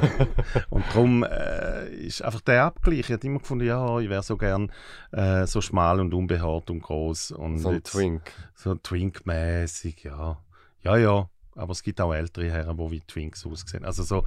[0.70, 3.00] und darum äh, ist einfach der Abgleich.
[3.00, 4.70] Ich habe immer gefunden, ja, ich wäre so gern
[5.12, 7.30] äh, so schmal und unbehaart und groß.
[7.30, 8.30] Und so ein Twink.
[8.54, 10.38] So Twink-mäßig, ja.
[10.82, 11.30] Ja, ja.
[11.54, 13.86] Aber es gibt auch ältere Herren, die wie Twinks aussehen.
[13.86, 14.24] Also so,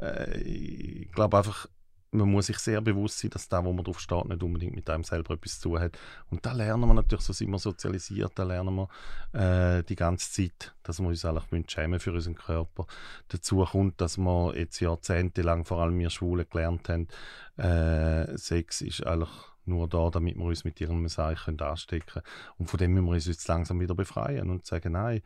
[0.00, 1.68] äh, ich glaube einfach,
[2.16, 4.88] man muss sich sehr bewusst sein, dass da, wo man drauf steht, nicht unbedingt mit
[4.90, 5.98] einem selber etwas zu hat.
[6.30, 10.30] Und da lernen wir natürlich, so sind wir sozialisiert, da lernen wir äh, die ganze
[10.30, 12.86] Zeit, dass wir uns eigentlich schämen für unseren Körper.
[13.28, 17.08] Dazu kommt, dass wir jetzt jahrzehntelang, vor allem wir Schwulen, gelernt haben,
[17.56, 19.30] äh, Sex ist eigentlich
[19.64, 22.26] nur da, damit wir uns mit ihrem Seich anstecken können.
[22.58, 25.22] Und von dem müssen wir uns jetzt langsam wieder befreien und sagen, nein,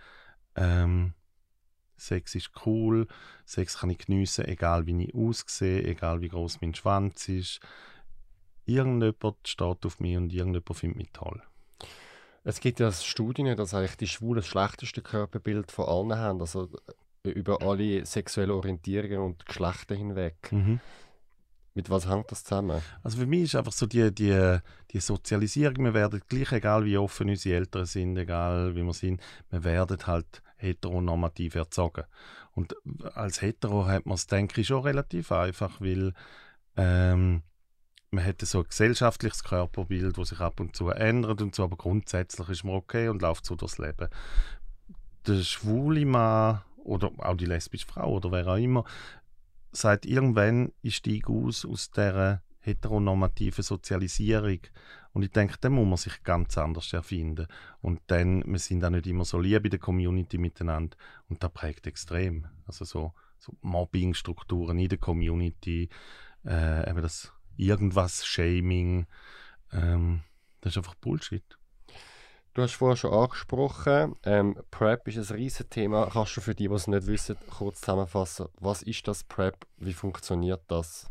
[0.57, 1.15] ähm,
[2.01, 3.07] Sex ist cool,
[3.45, 7.61] Sex kann ich geniessen, egal wie ich aussehe, egal wie groß mein Schwanz ist.
[8.67, 11.43] Irgendjemand steht auf mich und irgendjemand findet mich toll.
[12.45, 16.69] Es gibt ja Studien, dass eigentlich die Schwulen das schlechteste Körperbild von allen haben, also
[17.25, 20.37] äh, über alle sexuellen Orientierungen und Geschlechter hinweg.
[20.51, 20.81] Mhm.
[21.75, 22.83] Mit was hängt das zusammen?
[23.03, 24.59] Also für mich ist einfach so die, die,
[24.91, 29.21] die Sozialisierung, wir werden gleich, egal wie offen unsere Eltern sind, egal wie wir sind,
[29.51, 32.05] wir werden halt heteronormativ erzogen.
[32.53, 32.75] Und
[33.15, 36.13] als Hetero hat man es, denke ich, schon relativ einfach, weil
[36.77, 37.43] ähm,
[38.11, 41.77] man hat so ein gesellschaftliches Körperbild, das sich ab und zu ändert und so, aber
[41.77, 44.09] grundsätzlich ist man okay und läuft so durchs Leben.
[45.27, 48.85] Der schwule Mann oder auch die lesbische Frau oder wer auch immer,
[49.73, 54.61] sagt irgendwann, ich steige aus aus dieser heteronormativen Sozialisierung
[55.13, 57.49] und ich denke, dann muss man sich ganz anders erfinden.
[57.81, 60.97] Und dann, wir sind auch nicht immer so lieb in der Community miteinander.
[61.29, 62.47] Und das prägt extrem.
[62.67, 65.89] Also so, so Mobbing-Strukturen in der Community,
[66.47, 69.07] äh, eben das irgendwas Shaming,
[69.73, 70.23] ähm,
[70.61, 71.45] das ist einfach Bullshit.
[72.55, 76.09] Du hast vorher schon angesprochen, ähm, PrEP ist ein riesiges Thema.
[76.13, 79.93] Kannst du für die, die es nicht wissen, kurz zusammenfassen, was ist das PrEP, wie
[79.93, 81.11] funktioniert das?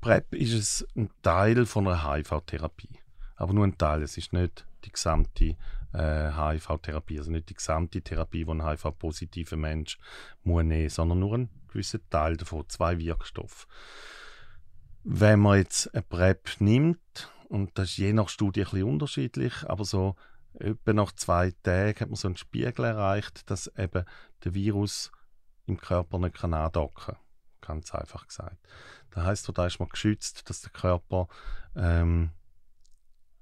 [0.00, 3.00] PrEP ist ein Teil von einer HIV-Therapie.
[3.36, 4.02] Aber nur ein Teil.
[4.02, 5.56] Es ist nicht die gesamte
[5.92, 9.98] äh, HIV-Therapie, also nicht die gesamte Therapie, die ein HIV-positiver Mensch
[10.44, 13.66] muss nehmen, sondern nur ein gewisser Teil davon, zwei Wirkstoffe.
[15.04, 19.68] Wenn man jetzt ein PrEP nimmt, und das ist je nach Studie ein bisschen unterschiedlich,
[19.68, 20.16] aber so
[20.54, 24.04] etwa nach zwei Tagen hat man so einen Spiegel erreicht, dass eben
[24.44, 25.10] der Virus
[25.66, 27.16] im Körper nicht andocken kann.
[27.68, 28.56] Ganz einfach gesagt.
[29.10, 31.28] Das heißt, da ist man geschützt, dass der Körper
[31.76, 32.30] ähm,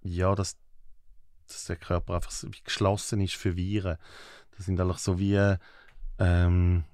[0.02, 0.56] ja, dass,
[1.46, 3.98] dass der Körper einfach so geschlossen ist für Viren.
[4.56, 5.56] Das sind eigentlich so wie
[6.18, 6.84] ähm,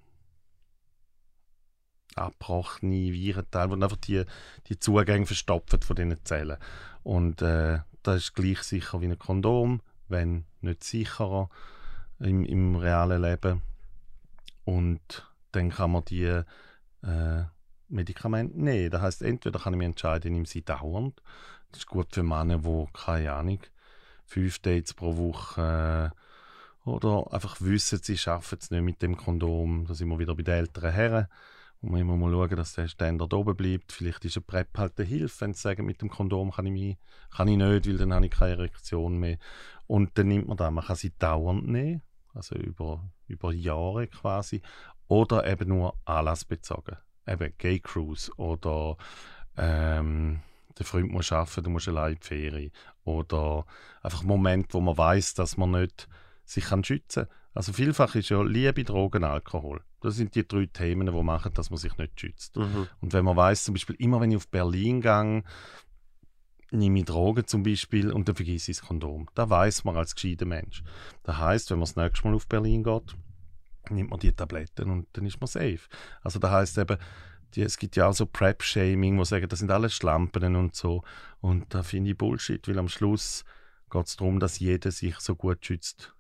[2.15, 4.25] abgebrochene Virenteile, die einfach die,
[4.69, 6.59] die Zugänge verstopfen von diesen Zellen.
[7.03, 11.49] Und äh, das ist gleich sicher wie ein Kondom, wenn nicht sicherer
[12.19, 13.63] im, im realen Leben.
[14.65, 16.43] Und dann kann man die
[17.03, 17.45] äh,
[17.89, 18.91] Medikamente nehmen.
[18.91, 21.23] Das heißt, entweder kann ich mich entscheiden, ich nehme sie dauernd.
[21.71, 23.61] Das ist gut für Männer, die, keine Ahnung,
[24.27, 29.87] fünf Dates pro Woche äh, oder einfach wissen, sie schaffen es nicht mit dem Kondom.
[29.87, 31.27] Da sind wir wieder bei den älteren Herren.
[31.81, 33.93] Und man immer mal schauen, dass der Standard oben bleibt.
[33.93, 36.73] Vielleicht ist eine PrEP halt eine Hilfe, wenn sie sagen, mit dem Kondom kann ich,
[36.73, 36.97] mich,
[37.31, 39.39] kann ich nicht, weil dann habe ich keine Erektion mehr.
[39.87, 40.71] Und dann nimmt man das.
[40.71, 42.03] Man kann sie dauernd nehmen,
[42.35, 44.63] also über, über Jahre quasi.
[45.13, 46.97] Oder eben nur anlassbezogen.
[47.27, 48.97] Eben Gay Cruise oder
[49.59, 50.41] ähm,
[50.79, 52.73] der Freund muss arbeiten, du musst allein in die Ferien.
[53.05, 53.67] Oder
[54.01, 56.09] einfach Moment, wo man weiß, dass man nicht
[56.47, 57.37] sich kann schützen kann.
[57.53, 59.83] Also vielfach ist ja Liebe, Drogen, Alkohol.
[60.01, 62.57] Das sind die drei Themen, die machen, dass man sich nicht schützt.
[62.57, 62.89] Mhm.
[63.03, 65.45] Und wenn man weiß, zum Beispiel immer, wenn ich auf Berlin gehe,
[66.71, 69.29] nehme ich Drogen zum Beispiel und dann vergesse ich das Kondom.
[69.35, 70.83] Da weiß man als gescheiter Mensch.
[71.23, 73.15] Das heißt, wenn man das nächste Mal auf Berlin geht,
[73.95, 75.81] nimmt man die Tabletten und dann ist man safe.
[76.23, 76.99] Also das heißt eben,
[77.55, 81.03] die, es gibt ja auch so Prep-Shaming, wo sagen, das sind alles Schlampen und so.
[81.41, 83.45] Und da finde ich Bullshit, weil am Schluss
[83.91, 86.15] geht es darum, dass jeder sich so gut schützt,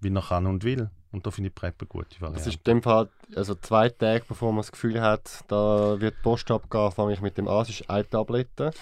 [0.00, 0.90] wie er kann und will.
[1.10, 2.38] Und da finde ich Prep eine gute Variante.
[2.38, 6.16] Das ist in dem Fall, also zwei Tage bevor man das Gefühl hat, da wird
[6.18, 7.62] die Post abgehen, fange ich mit dem an.
[7.62, 8.72] Es ist eine Tablette.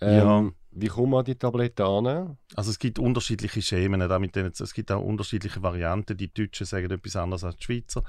[0.00, 0.50] Ähm, Ja.
[0.80, 2.36] Wie kommt man an die Tablette an?
[2.54, 6.16] Also es gibt unterschiedliche Schemen, da mit denen, es gibt auch unterschiedliche Varianten.
[6.16, 8.02] Die Deutschen sagen etwas anderes als die Schweizer.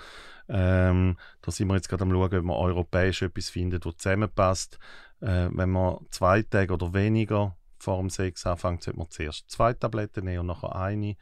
[0.47, 4.77] Ähm, da sind wir jetzt gerade am schauen, ob man europäisch etwas findet, das zusammenpasst.
[5.21, 9.73] Äh, wenn man zwei Tage oder weniger vor dem Sex anfängt, sollte man zuerst zwei
[9.73, 11.15] Tabletten nehmen und nachher eine.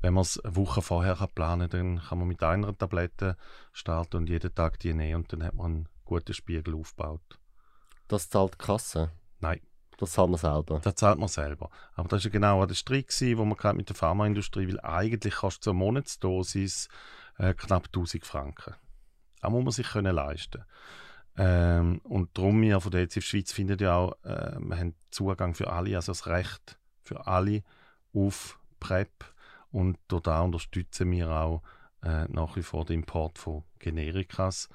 [0.00, 3.36] Wenn man es eine Woche vorher kann planen kann, dann kann man mit einer Tablette
[3.72, 7.38] starten und jeden Tag die nehmen und dann hat man einen guten Spiegel aufgebaut.
[8.06, 9.10] Das zahlt die Kasse.
[9.40, 9.60] Nein.
[9.98, 10.80] Das zahlt man selber.
[10.82, 11.70] Das zahlt man selber.
[11.94, 15.64] Aber das war ja genau der gewesen, wo man mit der Pharmaindustrie, weil eigentlich kostet
[15.64, 16.88] so eine Monatsdosis
[17.36, 18.74] äh, knapp 1000 Franken.
[19.40, 20.64] Das muss man sich können leisten
[21.36, 25.54] ähm, Und darum, wir von der EZF Schweiz finden ja auch, äh, wir haben Zugang
[25.54, 27.64] für alle, also das Recht für alle
[28.14, 29.24] auf PrEP.
[29.72, 31.62] Und auch unterstützen wir auch
[32.02, 34.68] äh, nach wie vor den Import von Generikas,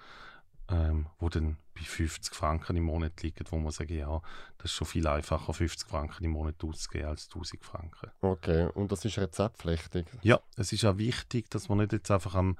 [0.69, 4.21] ähm, wo dann bei 50 Franken im Monat liegen, wo man sagen, ja,
[4.57, 8.11] das ist schon viel einfacher, 50 Franken im Monat auszugeben als 1000 Franken.
[8.21, 10.05] Okay, und das ist rezeptpflichtig.
[10.21, 12.57] Ja, es ist auch wichtig, dass man nicht jetzt einfach am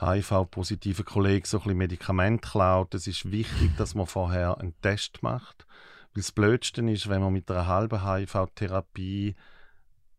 [0.00, 2.94] HIV-positiven Kollegen so ein bisschen Medikament klaut.
[2.94, 5.66] Es ist wichtig, dass man vorher einen Test macht.
[6.14, 9.34] Weil das Blödste ist, wenn man mit einer halben HIV-Therapie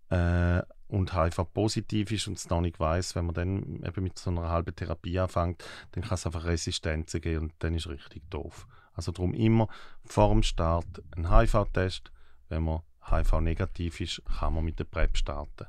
[0.09, 4.31] äh, und HIV-positiv ist und es noch nicht weiß, wenn man dann eben mit so
[4.31, 8.29] einer halben Therapie anfängt, dann kann es einfach Resistenzen geben und dann ist es richtig
[8.29, 8.67] doof.
[8.93, 9.67] Also darum immer
[10.03, 12.11] vor dem Start ein HIV-Test.
[12.49, 15.67] Wenn man HIV-negativ ist, kann man mit der PrEP starten.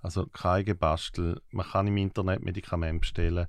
[0.00, 1.42] Also kein Gebastel.
[1.50, 3.46] Man kann im Internet Medikamente bestellen.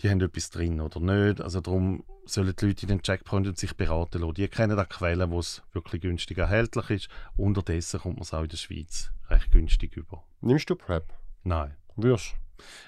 [0.00, 1.40] Die haben etwas drin oder nicht.
[1.40, 4.34] Also darum sollen die Leute in den Checkpoint und sich beraten lassen.
[4.34, 7.08] Die kennen auch Quellen, wo es wirklich günstig erhältlich ist.
[7.36, 10.24] Unterdessen kommt man es auch in der Schweiz recht günstig über.
[10.40, 11.12] Nimmst du PrEP?
[11.42, 11.74] Nein.
[11.96, 12.34] Würst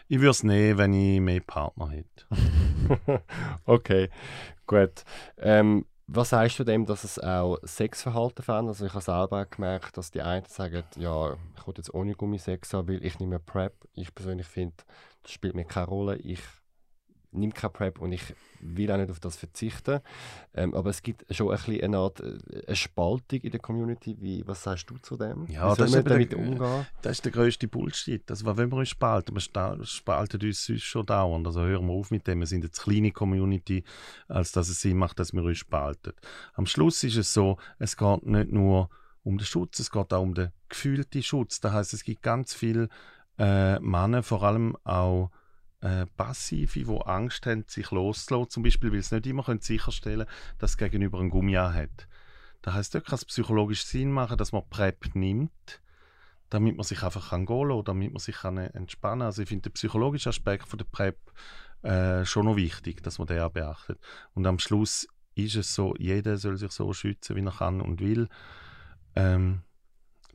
[0.08, 2.26] Ich würde es nehmen, wenn ich mehr Partner hätte.
[3.64, 4.10] Okay,
[4.66, 5.04] gut.
[5.38, 8.76] Ähm, was sagst du dem, dass es auch Sexverhalten verändert?
[8.76, 12.72] Also ich habe selber gemerkt, dass die einen sagen, ja, ich will jetzt ohne Gummisex
[12.74, 13.72] haben, weil ich nehme PrEP.
[13.94, 14.76] Ich persönlich finde,
[15.22, 16.16] das spielt mir keine Rolle.
[16.18, 16.40] Ich
[17.36, 20.00] nehme keine PrEP und ich will auch nicht auf das verzichten.
[20.54, 24.16] Ähm, aber es gibt schon ein bisschen eine Art äh, eine Spaltung in der Community.
[24.20, 25.46] Wie, was sagst du zu dem?
[25.48, 26.86] Ja, Wie soll das ist man damit der- umgehen?
[27.02, 28.28] Das ist der grösste Bullshit.
[28.30, 29.34] Also, wollen wir uns spalten?
[29.34, 31.46] Wir spalten uns sonst schon dauernd.
[31.46, 32.40] Also hören wir auf mit dem.
[32.40, 33.84] Wir sind eine zu kleine Community,
[34.28, 36.12] als dass es Sinn macht, dass wir uns spalten.
[36.54, 38.88] Am Schluss ist es so, es geht nicht nur
[39.22, 41.60] um den Schutz, es geht auch um den gefühlten Schutz.
[41.60, 42.88] Das heißt, es gibt ganz viele
[43.38, 45.30] äh, Männer, vor allem auch
[45.80, 50.26] äh, Passive, die Angst haben, sich loszulassen, zum Beispiel, weil sie nicht immer können sicherstellen
[50.26, 52.08] können, dass das Gegenüber ein Gummi hat.
[52.62, 55.82] Das heißt, dort kann es psychologisch Sinn machen, dass man PrEP nimmt,
[56.50, 59.26] damit man sich einfach kann gehen lassen, damit man sich kann äh, entspannen kann.
[59.26, 61.18] Also ich finde den psychologischen Aspekt von der PrEP
[61.82, 64.00] äh, schon noch wichtig, dass man den auch beachtet.
[64.34, 68.00] Und am Schluss ist es so, jeder soll sich so schützen, wie er kann und
[68.00, 68.28] will.
[69.14, 69.62] Ähm,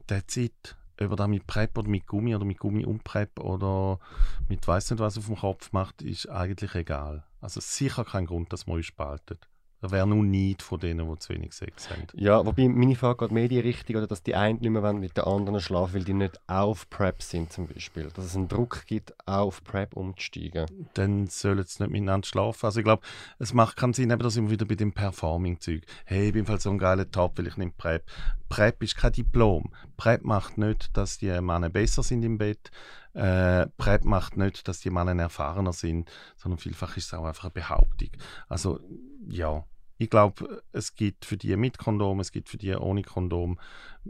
[0.07, 0.77] that's it.
[1.01, 3.99] Ob er das mit PrEP oder mit Gummi oder mit Gummi und PrEP oder
[4.47, 7.23] mit weiss nicht was auf dem Kopf macht, ist eigentlich egal.
[7.39, 9.47] Also sicher kein Grund, dass man uns spaltet.
[9.81, 12.05] Da wäre nur Neid von denen, die zu wenig Sex haben.
[12.13, 14.93] Ja, wobei meine Frage geht mehr in die Richtung, oder dass die einen nicht mehr
[14.93, 18.09] mit den anderen schlafen, weil die nicht auf PrEP sind zum Beispiel.
[18.13, 20.67] Dass es einen Druck gibt, auch auf PrEP umzusteigen.
[20.93, 22.65] dann sollen sie nicht miteinander schlafen.
[22.67, 23.01] Also ich glaube,
[23.39, 25.81] es macht keinen Sinn, eben, da sind wir wieder bei dem Performing-Zeug.
[26.05, 28.03] Hey, ich bin halt so ein geiler Top, weil ich nehme PrEP.
[28.49, 29.71] PrEP ist kein Diplom.
[29.97, 32.69] PrEP macht nicht, dass die Männer besser sind im Bett.
[33.13, 37.45] Äh, PrEP macht nicht, dass die Männer erfahrener sind, sondern vielfach ist es auch einfach
[37.45, 38.09] eine Behauptung.
[38.47, 38.79] Also
[39.27, 39.65] ja,
[39.97, 43.59] ich glaube, es gibt für die mit Kondom, es gibt für die ohne Kondom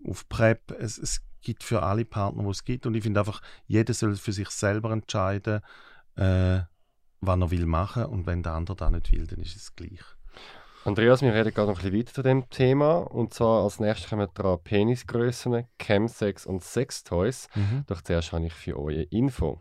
[0.07, 0.71] auf PrEP.
[0.79, 2.85] Es, es gibt für alle Partner, wo es gibt.
[2.85, 5.61] Und ich finde einfach, jeder soll für sich selber entscheiden,
[6.15, 6.61] äh,
[7.19, 10.01] was er will machen und wenn der andere das nicht will, dann ist es gleich.
[10.83, 12.97] Andreas, wir reden gerade noch ein bisschen weiter zu dem Thema.
[12.99, 17.49] Und zwar als nächstes kommen wir dran Penisgrössen, Chemsex und Sextoys.
[17.85, 19.59] Doch zuerst habe ich für euch eine Info.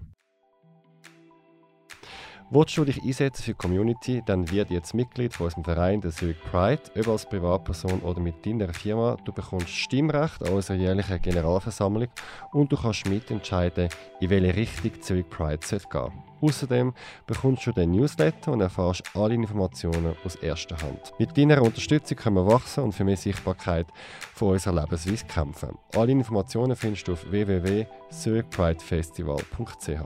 [2.53, 6.11] Willst du dich einsetzen für die Community, dann wird jetzt Mitglied von unserem Verein, der
[6.11, 9.17] Zurich Pride, ob als Privatperson oder mit deiner Firma.
[9.25, 12.09] Du bekommst Stimmrecht an unserer jährlichen Generalversammlung
[12.51, 13.89] und du kannst mitentscheiden,
[14.19, 16.93] in welche Richtung Zurich Pride soll gehen Außerdem
[17.25, 21.13] bekommst du den Newsletter und erfährst alle Informationen aus erster Hand.
[21.21, 23.87] Mit deiner Unterstützung können wir wachsen und für mehr Sichtbarkeit
[24.35, 25.79] von unserer Lebensweise kämpfen.
[25.95, 30.01] Alle Informationen findest du auf www.zurichpridefestival.ch.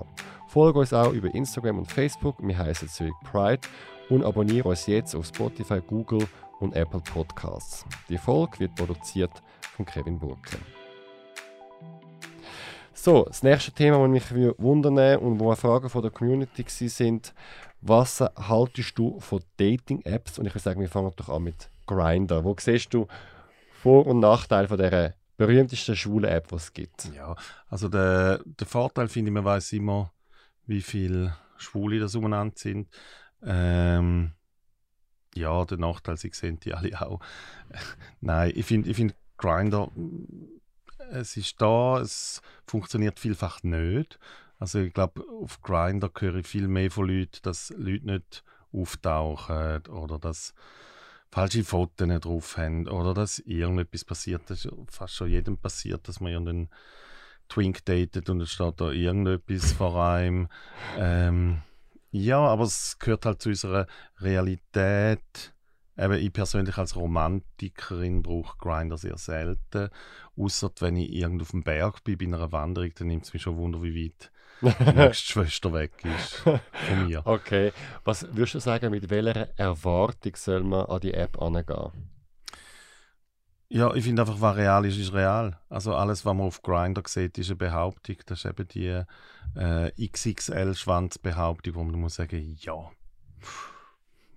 [0.54, 2.36] Folge uns auch über Instagram und Facebook.
[2.38, 3.62] Wir heißen Zurich Pride
[4.08, 6.28] und abonniere uns jetzt auf Spotify, Google
[6.60, 7.84] und Apple Podcasts.
[8.08, 9.32] Die Folge wird produziert
[9.74, 10.58] von Kevin Burke.
[12.92, 17.34] So, das nächste Thema, das mich wundern und wo Fragen von der Community sind,
[17.80, 20.38] was haltest du von Dating-Apps?
[20.38, 22.44] Und ich würde sagen, wir fangen doch an mit Grindr.
[22.44, 23.08] Wo siehst du
[23.82, 27.10] Vor- und Nachteile von dieser berühmtesten schwule App, die es gibt?
[27.12, 27.34] Ja,
[27.68, 30.12] also der, der Vorteil finde ich, man weiß immer,
[30.66, 32.88] wie viele Schwule das umeinander sind.
[33.42, 34.32] Ähm,
[35.34, 37.20] ja, der Nachteil, sie sehen die alle auch.
[38.20, 39.90] Nein, ich finde ich find Grindr,
[41.10, 44.18] es ist da, es funktioniert vielfach nicht.
[44.58, 49.86] Also ich glaube, auf Grindr höre ich viel mehr von Leuten, dass Leute nicht auftauchen
[49.88, 50.54] oder dass
[51.30, 54.42] falsche Fotos nicht drauf haben oder dass irgendetwas passiert.
[54.46, 56.70] Das ist fast schon jedem passiert, dass man irgendeinen
[57.48, 60.48] Twink datet und es steht da irgendetwas vor einem.
[60.98, 61.62] Ähm,
[62.10, 63.86] ja, aber es gehört halt zu unserer
[64.20, 65.54] Realität.
[65.96, 69.90] Eben, ich persönlich als Romantikerin brauche Grinder sehr selten.
[70.36, 73.42] Außer wenn ich irgendwo auf dem Berg bin, bei einer Wanderung, dann nimmt es mich
[73.42, 74.30] schon Wunder, wie weit
[74.60, 76.60] die nächste Schwester weg ist von
[77.06, 77.22] mir.
[77.24, 77.72] Okay.
[78.04, 82.13] Was würdest du sagen, mit welcher Erwartung soll man an die App angehen?
[83.74, 85.58] Ja, ich finde einfach, was real ist, ist real.
[85.68, 88.14] Also alles, was man auf Grindr sieht, ist eine Behauptung.
[88.24, 89.02] Das ist eben die
[89.56, 92.92] äh, XXL-Schwanzbehauptung, wo man muss sagen, ja,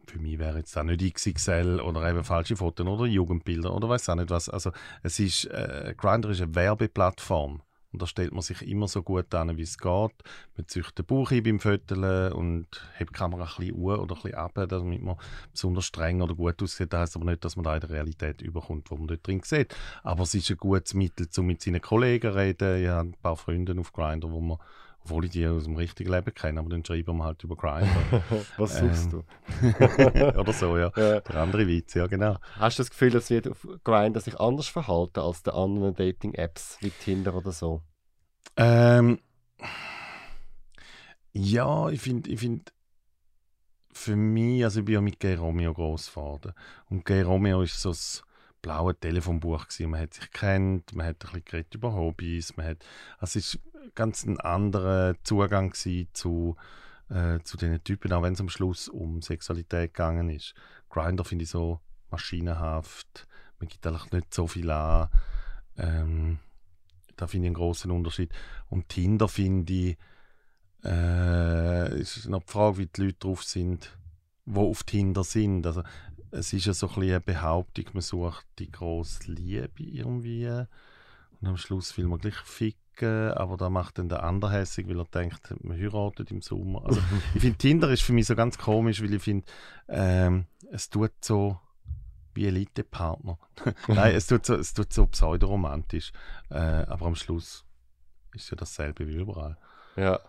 [0.08, 4.10] für mich wäre jetzt auch nicht XXL oder eben falsche Fotos oder Jugendbilder oder weiß
[4.10, 4.50] auch nicht was.
[4.50, 4.72] Also
[5.04, 7.62] es ist, äh, Grindr ist eine Werbeplattform.
[7.94, 10.12] Und da stellt man sich immer so gut an, wie es geht.
[10.58, 12.68] Man zieht den Bauch ein beim Föteln und
[12.98, 15.16] hebt die Kamera ein bisschen hoch oder ein bisschen ab, damit man
[15.52, 16.92] besonders streng oder gut aussieht.
[16.92, 19.42] Das heisst aber nicht, dass man da in der Realität überkommt, wo man dort drin
[19.44, 19.74] sieht.
[20.04, 22.84] Aber es ist ein gutes Mittel, um mit seinen Kollegen zu reden.
[22.84, 24.58] Ich habe ein paar Freunde auf Grindr, wo man
[25.08, 27.88] obwohl ich die aus dem richtigen Leben kenne, aber dann schreiben wir halt über Grindr.
[28.58, 29.24] Was suchst ähm,
[29.62, 30.40] du?
[30.40, 30.92] oder so, ja.
[30.98, 31.22] ja.
[31.22, 32.38] Der andere Witz, ja, genau.
[32.56, 36.90] Hast du das Gefühl, dass auf Grindr sich anders verhalten als die anderen Dating-Apps wie
[36.90, 37.82] Tinder oder so?
[38.58, 39.20] Ähm,
[41.32, 42.74] ja, ich finde, ich find,
[43.94, 46.52] für mich, also ich bin ja mit Gay Romeo groß geworden.
[46.90, 48.24] Und Gay Romeo ist so das
[48.62, 49.92] blaue Telefonbuch gewesen.
[49.92, 52.86] Man hat sich kennt, man hat ein bisschen geredet über Hobbys, man hat,
[53.20, 53.60] also es ist
[53.96, 56.56] ganz ein anderer Zugang zu,
[57.10, 60.54] äh, zu diesen Typen, auch wenn es am Schluss um Sexualität gegangen ist.
[60.90, 61.80] Grinder finde ich so
[62.10, 63.28] maschinenhaft,
[63.60, 65.10] man gibt eigentlich nicht so viel an.
[65.78, 66.40] Ähm,
[67.16, 68.32] da finde ich einen großen Unterschied.
[68.70, 69.98] Und Tinder finde ich,
[70.84, 73.98] äh, ist noch die Frage, wie die Leute drauf sind,
[74.46, 75.66] die auf Tinder sind.
[75.66, 75.84] Also,
[76.32, 80.48] es ist ja so ein eine Behauptung, man sucht die grosse Liebe irgendwie.
[80.48, 85.00] Und am Schluss will man gleich ficken aber da macht dann der andere hässig, weil
[85.00, 86.86] er denkt, man heiratet im Sommer.
[86.86, 87.02] Also
[87.36, 89.46] ich finde, Tinder ist für mich so ganz komisch, weil ich finde,
[89.88, 91.60] ähm, es tut so
[92.34, 93.38] wie Elite-Partner.
[93.88, 96.12] Nein, es tut so, es tut so pseudoromantisch,
[96.50, 97.66] äh, aber am Schluss
[98.34, 99.58] ist ja dasselbe wie überall.
[99.96, 100.20] Ja.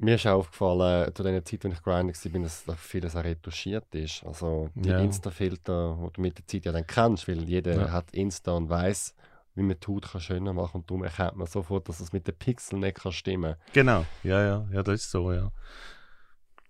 [0.00, 3.24] Mir ist auch aufgefallen, zu der Zeit, als ich grinded war, dass da vieles auch
[3.24, 4.24] retuschiert ist.
[4.24, 5.00] Also die ja.
[5.00, 7.92] Insta-Filter, die du mit der Zeit ja dann kennst, weil jeder ja.
[7.92, 9.14] hat Insta und weiß
[9.54, 10.80] wie man die Haut kann schöner machen kann.
[10.80, 13.72] Und darum erkennt man sofort, dass es mit den Pixeln nicht kann stimmen kann.
[13.72, 15.50] Genau, ja, ja, ja, das ist so, ja.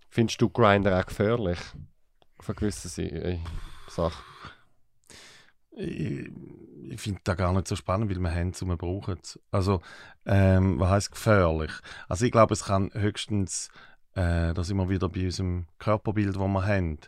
[0.09, 1.59] Findest du Grinder auch gefährlich?
[2.41, 3.39] Von gewissen äh,
[3.89, 4.24] Sachen?
[5.72, 6.31] Ich,
[6.91, 9.39] ich finde das gar nicht so spannend, weil wir haben es und wir brauchen es.
[9.51, 9.81] Also,
[10.26, 11.72] ähm, was heißt gefährlich?
[12.09, 13.68] Also ich glaube, es kann höchstens,
[14.14, 16.99] äh, da sind wir wieder bei unserem Körperbild, das wir haben.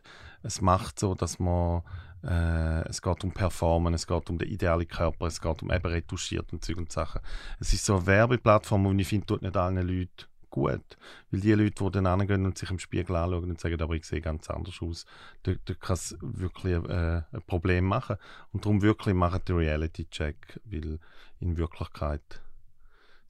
[0.43, 1.83] Es macht so, dass man
[2.23, 5.87] äh, es geht um Performen, es geht um den idealen Körper, es geht um eben
[5.87, 7.21] retuschiert und Zeug und Sachen.
[7.59, 10.99] Es ist so eine Werbeplattform, und ich finde, tut nicht allen Leuten gut.
[11.31, 14.05] Weil die Leute, die dann angehen und sich im Spiegel anschauen und sagen, aber ich
[14.05, 15.07] sehe ganz anders aus,
[15.45, 18.17] da, da kann es wirklich äh, ein Problem machen.
[18.53, 20.99] Und darum wirklich machen die Reality-Check, weil
[21.39, 22.43] in Wirklichkeit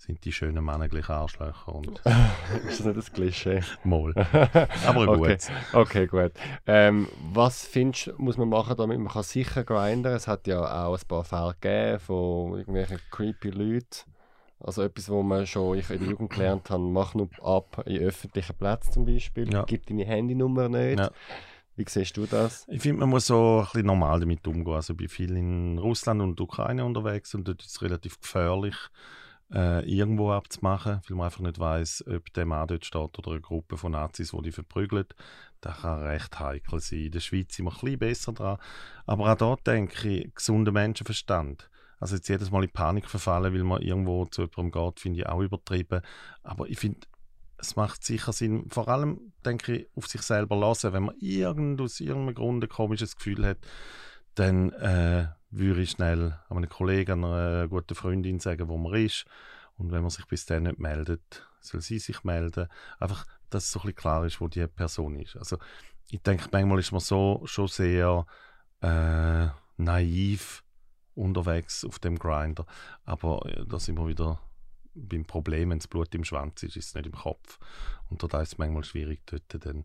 [0.00, 1.74] sind die schönen Männer gleich Arschlöcher.
[1.74, 2.00] Und
[2.66, 3.60] ist das nicht das Klischee?
[3.84, 4.14] Mal.
[4.86, 5.28] Aber gut.
[5.28, 5.38] Okay,
[5.72, 6.32] okay gut.
[6.66, 10.60] Ähm, was findest du, muss man machen, damit man kann sicher grinden Es hat ja
[10.60, 14.10] auch ein paar Fälle gegeben von irgendwelchen creepy Leuten.
[14.58, 17.98] Also etwas, wo man schon ich in der Jugend gelernt habe, mach nur ab in
[17.98, 19.52] öffentlichen Plätzen zum Beispiel.
[19.52, 19.64] Ja.
[19.64, 20.98] Gib deine Handynummer nicht.
[20.98, 21.10] Ja.
[21.76, 22.66] Wie siehst du das?
[22.68, 24.74] Ich finde, man muss so ein bisschen normal damit umgehen.
[24.74, 28.76] Also ich bin viel in Russland und Ukraine unterwegs und dort ist es relativ gefährlich,
[29.52, 33.40] äh, irgendwo abzumachen, weil man einfach nicht weiß, ob der Mann dort steht oder eine
[33.40, 35.14] Gruppe von Nazis, die die verprügelt.
[35.60, 37.00] Das kann recht heikel sein.
[37.00, 38.58] In der Schweiz sind wir ein bisschen besser dran.
[39.06, 41.68] Aber auch dort denke ich, gesunder Menschenverstand.
[41.98, 45.26] Also jetzt jedes Mal in Panik verfallen, weil man irgendwo zu jemandem geht, finde ich
[45.26, 46.00] auch übertrieben.
[46.42, 47.00] Aber ich finde,
[47.58, 50.94] es macht sicher Sinn, vor allem, denke ich, auf sich selber lassen.
[50.94, 53.58] Wenn man irgend, aus irgendeinem Grund ein komisches Gefühl hat,
[54.34, 59.26] dann äh, würde ich schnell an einen Kollegen, einer guten Freundin sagen, wo man ist.
[59.76, 62.68] Und wenn man sich bis dann nicht meldet, soll sie sich melden.
[62.98, 65.36] Einfach, dass es so ein bisschen klar ist, wo die Person ist.
[65.36, 65.58] Also,
[66.10, 68.26] ich denke, manchmal ist man so schon sehr
[68.80, 70.62] äh, naiv
[71.14, 72.66] unterwegs auf dem Grinder.
[73.04, 74.40] Aber äh, da sind wir wieder
[74.94, 77.58] beim Problem, wenn das Blut im Schwanz ist, ist es nicht im Kopf.
[78.08, 79.84] Und da ist es manchmal schwierig, dort dann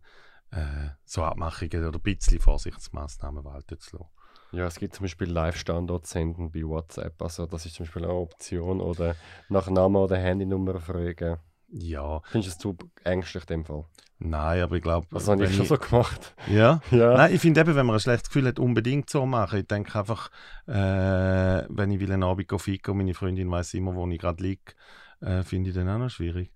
[0.52, 4.10] äh, so Abmachungen oder ein bisschen Vorsichtsmaßnahmen walten zu lassen.
[4.56, 7.22] Ja, es gibt zum Beispiel Live-Standort senden bei WhatsApp.
[7.22, 8.80] Also das ist zum Beispiel eine Option.
[8.80, 9.16] Oder
[9.50, 11.38] nach Namen oder Handynummer fragen.
[11.68, 12.22] Ja.
[12.26, 13.86] Findest du es zu ängstlich in dem Fall?
[14.18, 15.08] Nein, aber ich glaube...
[15.12, 16.36] Das habe ich schon so gemacht.
[16.48, 16.80] Ja?
[16.92, 17.18] ja.
[17.18, 19.60] Nein, ich finde eben, wenn man ein schlechtes Gefühl hat, unbedingt so machen.
[19.60, 20.32] Ich denke einfach,
[20.68, 24.42] äh, wenn ich will einen Abend ficken und meine Freundin weiß immer, wo ich gerade
[24.42, 24.74] liege,
[25.20, 26.50] äh, finde ich dann auch noch schwierig.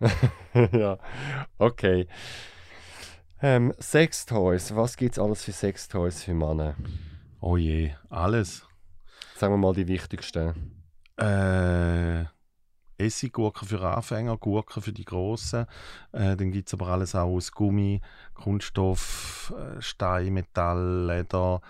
[0.72, 0.98] ja,
[1.58, 2.08] okay.
[3.42, 6.76] Ähm, Sextoys, was gibt es alles für Sextoys für Männer?
[7.44, 8.64] Oh je, alles.
[9.34, 10.80] Sagen wir mal die wichtigsten.
[11.16, 12.24] Äh,
[12.98, 15.66] Essiggurken für Anfänger, Gurken für die Grossen.
[16.12, 18.00] Äh, dann gibt es aber alles auch aus Gummi,
[18.34, 21.60] Kunststoff, äh, Stein, Metall, Leder.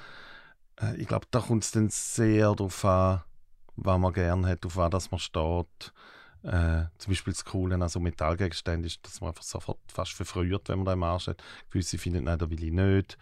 [0.79, 3.23] Äh, ich glaube, da kommt es dann sehr darauf an,
[3.77, 5.95] was man gerne hat, auf was man steht.
[6.43, 10.68] Äh, zum Beispiel das Coole an so Metallgegenständen ist, dass man einfach sofort fast verfrüht,
[10.68, 11.43] wenn man da im Arsch hat.
[11.70, 13.16] Gewisse finden, nein, da will ich nicht.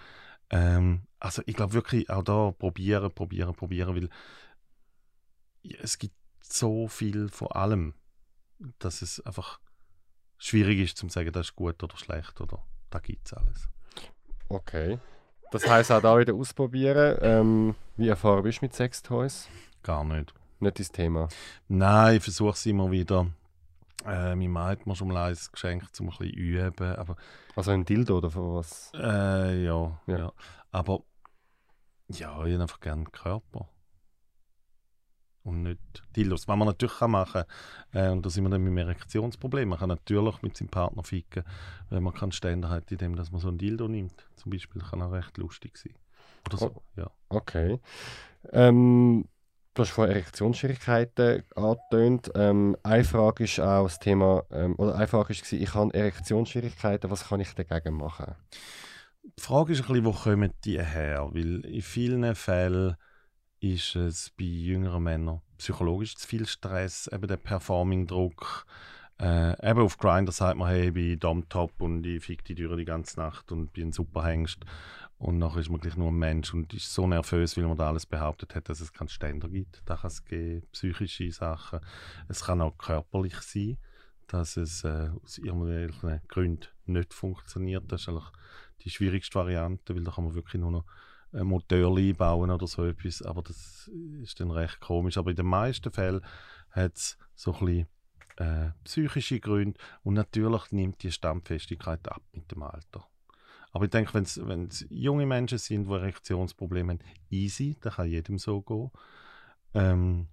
[0.51, 4.09] Ähm, also ich glaube wirklich auch da probieren, probieren, probieren, weil
[5.81, 7.95] es gibt so viel von allem,
[8.79, 9.61] dass es einfach
[10.39, 13.69] schwierig ist zu sagen, das ist gut oder schlecht oder da gibt es alles.
[14.49, 14.99] Okay.
[15.53, 17.19] Das heißt auch da wieder ausprobieren.
[17.21, 19.49] Ähm, wie erfahren bist du mit Sextoys?
[19.83, 20.33] Gar nicht.
[20.61, 21.29] Nicht das Thema?
[21.69, 23.27] Nein, ich versuche es immer wieder.
[24.07, 26.97] Äh, mein Mann hat mir schon mal eins geschenkt, um ein bisschen üben.
[26.97, 27.17] Aber,
[27.57, 28.93] also ein Dildo oder was?
[28.95, 30.33] Äh, ja, ja, ja.
[30.71, 31.03] Aber
[32.19, 33.69] ja, ich habe einfach gerne Körper.
[35.43, 35.81] Und nicht
[36.15, 36.49] Dildos.
[36.49, 37.45] Was man natürlich kann machen
[37.93, 39.71] kann, äh, und da sind wir dann mit dem Erektionsproblem.
[39.71, 41.45] Man kann natürlich mit seinem Partner ficken,
[41.89, 44.29] wenn man keinen Ständer hat, indem dass man so ein Dildo nimmt.
[44.37, 45.95] Zum Beispiel kann auch recht lustig sein.
[46.47, 47.11] Oder so, oh, ja.
[47.31, 47.81] Okay.
[48.53, 49.25] Ähm,
[49.73, 52.33] Du hast von Erektionsschwierigkeiten angetönt.
[52.35, 57.09] Ähm, eine Frage ist auch das Thema, ähm, oder eine Frage war, ich habe Erektionsschwierigkeiten,
[57.09, 58.35] was kann ich dagegen machen?
[59.23, 61.29] Die Frage ist ein bisschen, wo kommen die her?
[61.33, 62.97] Weil in vielen Fällen
[63.61, 68.67] ist es bei jüngeren Männern psychologisch zu viel Stress, eben der Performing-Druck.
[69.21, 72.77] Äh, eben auf Grindr sagt man, hey, ich bin Dom-Top und ich fick die Türe
[72.77, 74.65] die ganze Nacht und bin ein Superhengst.
[75.19, 77.89] Und nachher ist man gleich nur ein Mensch und ist so nervös, weil man da
[77.89, 79.83] alles behauptet hat, dass es keinen Ständer gibt.
[79.85, 81.81] Da kann es geben, psychische Sachen.
[82.29, 83.77] Es kann auch körperlich sein,
[84.29, 87.85] dass es äh, aus irgendwelchen Gründen nicht funktioniert.
[87.93, 88.09] Das ist
[88.83, 90.85] die schwierigste Variante, weil da kann man wirklich nur noch
[91.33, 93.23] ein Motor einbauen oder so etwas.
[93.23, 93.91] Aber das
[94.23, 95.17] ist dann recht komisch.
[95.17, 96.23] Aber in den meisten Fällen
[96.71, 97.89] hat es so ein bisschen
[98.37, 103.07] äh, psychische Gründe und natürlich nimmt die Stammfestigkeit ab mit dem Alter.
[103.73, 108.39] Aber ich denke, wenn es junge Menschen sind, die Erektionsprobleme haben, easy, dann kann jedem
[108.39, 108.91] so gehen.
[109.75, 110.29] Ähm,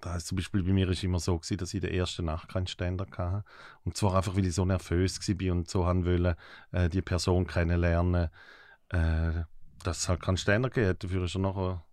[0.00, 2.24] da heißt zum Beispiel bei mir ist immer so gewesen, dass ich in der ersten
[2.24, 3.44] Nacht keinen Ständer hatte.
[3.84, 6.36] Und zwar einfach, weil ich so nervös war und so haben wollte,
[6.72, 8.28] äh, die Person kennenlernen,
[8.90, 9.32] äh,
[9.82, 11.04] dass es halt keinen Ständer gibt.
[11.04, 11.84] Dafür ist er nachher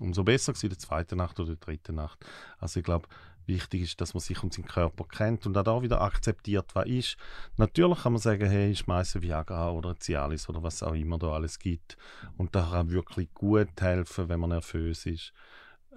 [0.00, 2.24] umso besser gewesen, die zweite Nacht oder die dritte Nacht.
[2.58, 3.08] Also ich glaube,
[3.50, 7.16] Wichtig ist, dass man sich und seinen Körper kennt und auch wieder akzeptiert, was ist.
[7.56, 11.32] Natürlich kann man sagen, hey, ich schmeiße Viagra oder Cialis oder was auch immer da
[11.32, 11.96] alles gibt.
[12.36, 15.32] Und da kann wirklich gut helfen, wenn man nervös ist.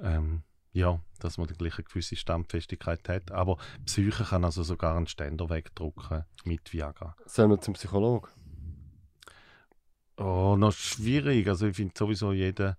[0.01, 0.41] Ähm,
[0.73, 3.31] ja, dass man die gleiche gewisse Stammfestigkeit hat.
[3.31, 7.15] Aber Psyche kann also sogar einen Ständer wegdrücken mit Viagra.
[7.25, 8.27] Sollen wir zum Psychologen?
[10.17, 11.47] Oh, noch schwierig.
[11.47, 12.77] Also ich finde sowieso jeder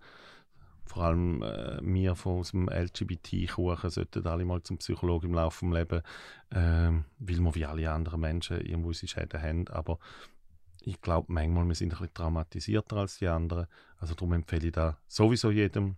[0.85, 5.65] vor allem äh, wir von aus dem LGBT-Kuchen sollten alle mal zum Psychologen im Laufe
[5.65, 6.03] des Lebens,
[6.51, 9.99] äh, weil wir wie alle anderen Menschen irgendwo unsere Schäden haben, aber
[10.81, 13.67] ich glaube manchmal, wir sind ein bisschen traumatisierter als die anderen,
[13.97, 15.97] also darum empfehle ich da sowieso jedem,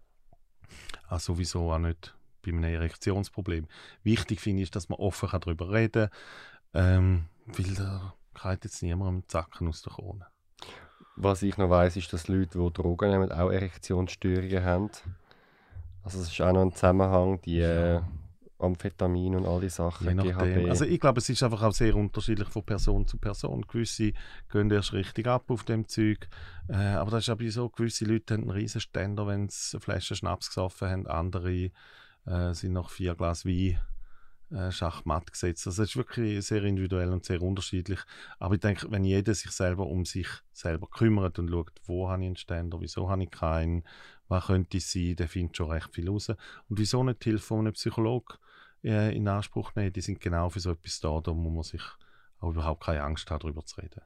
[1.09, 3.67] auch sowieso auch nicht bei einem Erektionsproblem.
[4.03, 6.09] Wichtig finde ich, dass man offen darüber reden
[6.73, 10.25] kann, ähm, weil da geht jetzt niemand Zacken aus der Krone.
[11.15, 14.91] Was ich noch weiß, ist, dass Leute, die Drogen nehmen, auch Erektionsstörungen haben.
[16.03, 18.01] Also es ist auch noch ein Zusammenhang, die äh,
[18.59, 20.69] Amphetamin und all die Sachen, GHB.
[20.69, 23.61] Also ich glaube, es ist einfach auch sehr unterschiedlich von Person zu Person.
[23.61, 24.13] Gewisse
[24.51, 26.27] gehen erst richtig ab auf dem Zeug.
[26.67, 29.81] Äh, aber das ist aber so, gewisse Leute haben einen riesen Ständer, wenn sie eine
[29.81, 31.07] Flasche Schnaps gesoffen haben.
[31.07, 31.71] Andere
[32.25, 33.79] äh, sind nach vier Glas Wein
[34.51, 35.67] äh, Schachmatt gesetzt.
[35.67, 37.99] Also es ist wirklich sehr individuell und sehr unterschiedlich.
[38.39, 42.23] Aber ich denke, wenn jeder sich selber um sich selber kümmert und schaut, wo habe
[42.23, 43.83] ich einen Ständer, wieso habe ich keinen,
[44.27, 46.29] was könnte es sein, der findet schon recht viel raus.
[46.29, 46.37] Und
[46.69, 48.35] wieso nicht die Hilfe von einem Psychologen
[48.83, 49.93] äh, in Anspruch nehmen?
[49.93, 51.81] Die sind genau für so etwas da, da muss man sich
[52.39, 54.01] auch überhaupt keine Angst haben, darüber zu reden.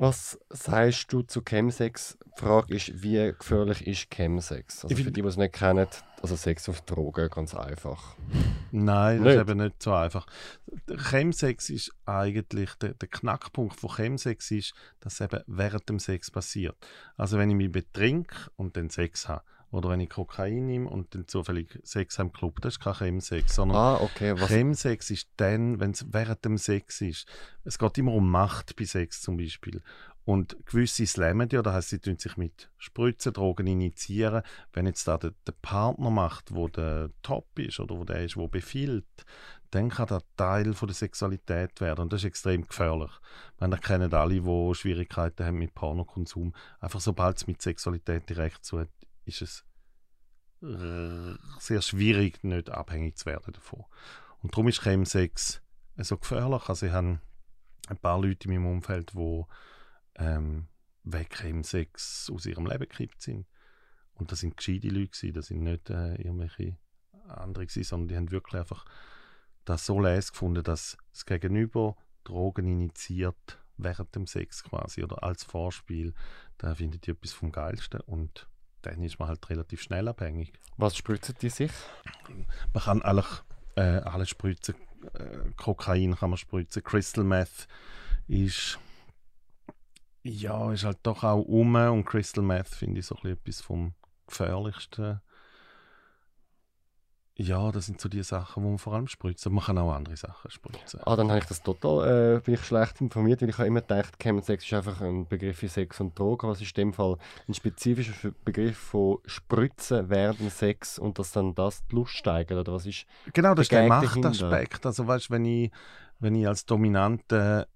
[0.00, 2.16] Was sagst du zu Chemsex?
[2.24, 4.84] Die Frage ist, wie gefährlich ist Chemsex?
[4.84, 5.88] Also für die, die es nicht kennen,
[6.22, 8.14] also Sex auf Drogen, ganz einfach.
[8.70, 9.34] Nein, das nicht.
[9.34, 10.24] ist eben nicht so einfach.
[11.10, 16.30] Chemsex ist eigentlich, der, der Knackpunkt von Chemsex ist, dass es eben während dem Sex
[16.30, 16.76] passiert.
[17.16, 21.14] Also wenn ich mich betrink und dann Sex habe, oder wenn ich Kokain nehme und
[21.14, 24.48] dann zufällig Sex im Club, das ist kein Chemsex, sondern ah, okay, was?
[24.48, 27.26] Chemsex ist dann, wenn es während dem Sex ist.
[27.64, 29.82] Es geht immer um Macht bei Sex zum Beispiel.
[30.28, 34.42] Und gewisse slammen ja, das heißt, sie tun sich mit Spritzendrogen initiieren.
[34.74, 38.36] Wenn jetzt da der, der, Partner macht, wo der Top ist oder wo der ist,
[38.36, 39.06] wo befiehlt,
[39.70, 42.02] dann kann das Teil von der Sexualität werden.
[42.02, 43.10] Und das ist extrem gefährlich.
[43.58, 46.54] Man erkennt alle, die Schwierigkeiten haben mit Pornokonsum.
[46.78, 48.88] Einfach sobald es mit Sexualität direkt zu hat,
[49.28, 49.64] ist es
[50.60, 53.84] sehr schwierig, nicht abhängig zu werden davon.
[54.40, 55.62] Und darum ist Chemsex
[55.96, 56.68] so gefährlich.
[56.68, 57.20] Also ich habe
[57.88, 59.44] ein paar Leute in meinem Umfeld, die
[60.16, 60.66] ähm,
[61.04, 63.46] wegen Chemsex aus ihrem Leben gekippt sind.
[64.14, 66.76] Und das sind gescheite Leute, das sind nicht äh, irgendwelche
[67.28, 68.84] andere sondern die haben wirklich einfach
[69.64, 75.44] das so les gefunden, dass das Gegenüber Drogen initiiert während dem Sex quasi oder als
[75.44, 76.14] Vorspiel.
[76.56, 78.48] Da findet die etwas vom Geilsten und
[78.82, 80.52] dann ist man halt relativ schnell abhängig.
[80.76, 81.72] Was spritzen die sich?
[82.72, 83.42] Man kann eigentlich
[83.76, 84.74] äh, alles spritzen.
[85.14, 86.82] Äh, Kokain kann man spritzen.
[86.82, 87.68] Crystal Meth
[88.26, 88.78] ist
[90.22, 93.94] ja, ist halt doch auch um und Crystal Meth finde ich so etwas vom
[94.26, 95.20] gefährlichsten
[97.40, 99.48] ja, das sind so die Sachen, die man vor allem spritzt.
[99.48, 101.00] Man kann auch andere Sachen spritzen.
[101.04, 103.80] Ah, dann habe ich das total äh, bin ich schlecht informiert, weil ich habe immer
[103.80, 106.48] gedacht, Chemsex ist einfach ein Begriff für Sex und Drogen.
[106.48, 107.16] Was ist in dem Fall
[107.46, 112.58] ein spezifischer Begriff von Spritzen während Sex und dass dann das die Lust steigert?
[112.58, 114.84] Oder was ist genau, das ist der Machtaspekt.
[114.84, 115.70] Also weißt, wenn ich,
[116.18, 117.68] wenn ich als dominante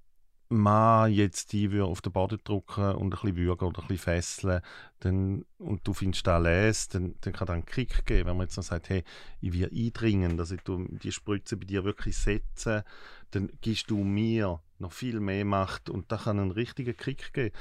[0.57, 4.61] Mann jetzt die auf den Boden drücken und ein bisschen würgen oder ein bisschen fesseln
[5.01, 8.29] dann, und du findest das les, dann, dann kann das einen Kick geben.
[8.29, 9.05] Wenn man jetzt noch sagt, hey,
[9.41, 12.85] ich will eindringen, dass ich die Spritze bei dir wirklich setze,
[13.33, 17.55] dann gibst du mir noch viel mehr Macht und da kann einen richtigen Kick geben,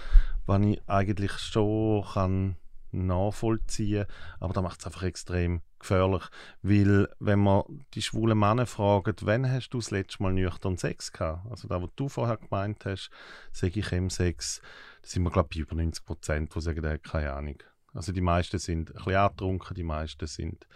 [0.46, 2.58] wenn ich eigentlich schon kann
[2.92, 4.06] nachvollziehen.
[4.40, 6.24] Aber da macht es einfach extrem gefährlich.
[6.62, 11.12] Weil, wenn man die schwulen Männer fragt, wann hast du das letzte Mal nüchtern Sex
[11.12, 11.50] gehabt?
[11.50, 13.10] Also, da, was du vorher gemeint hast,
[13.52, 14.62] sage ich im Sex,
[15.02, 17.58] da sind wir, glaube ich, bei über 90 Prozent, die sagen, keine Ahnung.
[17.94, 20.68] Also, die meisten sind ein bisschen angetrunken, die meisten sind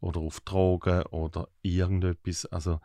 [0.00, 2.46] oder auf Drogen oder irgendetwas.
[2.46, 2.80] Also,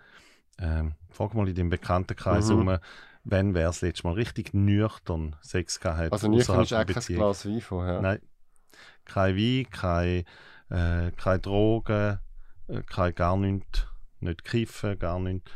[0.60, 2.68] ähm, frag mal in deinem Bekanntenkreis mhm.
[2.68, 2.78] um,
[3.24, 6.12] wenn wer das letzte Mal richtig nüchtern Sex gehabt hat.
[6.14, 8.02] Also nüchtern ist auch kein Glas Wein vorher?
[8.02, 8.20] Nein,
[9.10, 10.24] kein Wein, kein,
[10.70, 12.20] äh, keine Drogen,
[12.68, 13.88] äh, kein gar nichts,
[14.20, 15.52] nicht kiffen, gar nichts.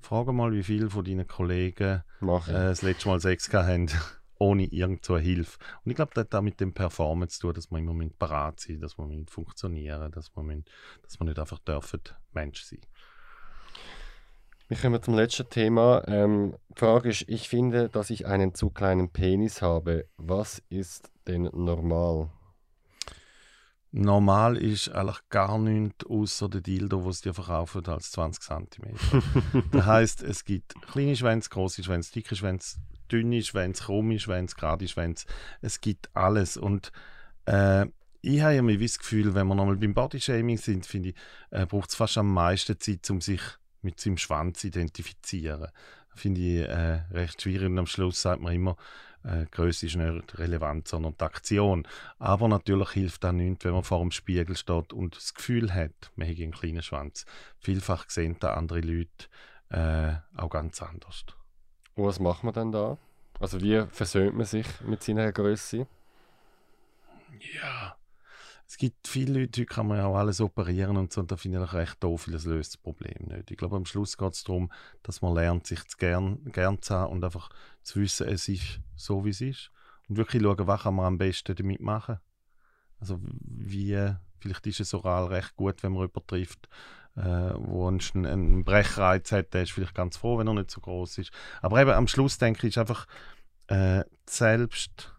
[0.00, 3.88] Frage mal, wie viele von deinen Kollegen äh, das letzte Mal Sex haben,
[4.38, 5.58] ohne irgendeine Hilfe.
[5.84, 8.60] Und ich glaube, das hat auch mit dem Performance zu tun, dass man immer parat
[8.60, 10.64] sein dass man funktionieren dass man,
[11.02, 12.00] dass man nicht einfach dürfen
[12.32, 12.80] Mensch sein
[14.72, 16.02] wir kommen zum letzten Thema.
[16.06, 20.06] Ähm, die Frage ist, ich finde, dass ich einen zu kleinen Penis habe.
[20.16, 22.30] Was ist denn normal?
[23.94, 29.62] Normal ist eigentlich gar nichts außer der Dildo, was dir verkaufen als 20 cm.
[29.70, 32.78] das heisst, es gibt kleine Schwänze, große Schwänze, dicke Schwänze,
[33.10, 35.26] dünne Schwänze, krumme Schwänze, gerade Schwänze.
[35.60, 36.56] Es gibt alles.
[36.56, 36.90] Und
[37.44, 37.84] äh,
[38.22, 41.14] ich habe immer das Gefühl, wenn wir nochmal beim Bodyshaming sind, finde ich,
[41.50, 43.42] äh, braucht es fast am meisten Zeit, um sich
[43.82, 45.66] mit seinem Schwanz zu identifizieren.
[46.10, 47.66] Das finde ich äh, recht schwierig.
[47.66, 48.76] Und am Schluss sagt man immer,
[49.24, 51.86] äh, Größe ist nicht relevant, sondern die Aktion.
[52.18, 56.12] Aber natürlich hilft das nichts, wenn man vor dem Spiegel steht und das Gefühl hat,
[56.16, 57.24] man hätte einen kleinen Schwanz.
[57.58, 59.28] Vielfach sehen da andere Leute
[59.70, 61.24] äh, auch ganz anders.
[61.94, 62.98] Und was macht man dann da?
[63.40, 65.86] Also wie versöhnt man sich mit seiner Größe?
[67.54, 67.96] Ja,
[68.72, 71.36] es gibt viele Leute, heute kann man ja auch alles operieren und so, und da
[71.36, 73.50] finde ich recht doof, weil das löst das Problem nicht.
[73.50, 76.94] Ich glaube, am Schluss geht es darum, dass man lernt, sich zu gern, gern zu
[76.94, 77.50] haben und einfach
[77.82, 79.70] zu wissen, es ist so, wie es ist.
[80.08, 82.16] Und wirklich schauen, was kann man am besten damit machen.
[82.98, 86.66] Also wie, vielleicht ist es oral recht gut, wenn man jemanden trifft,
[87.16, 90.80] äh, wo einen, einen Brechreiz hat, der ist vielleicht ganz froh, wenn er nicht so
[90.80, 91.30] groß ist.
[91.60, 93.06] Aber eben am Schluss denke ich, ist einfach
[93.66, 95.11] äh, selbst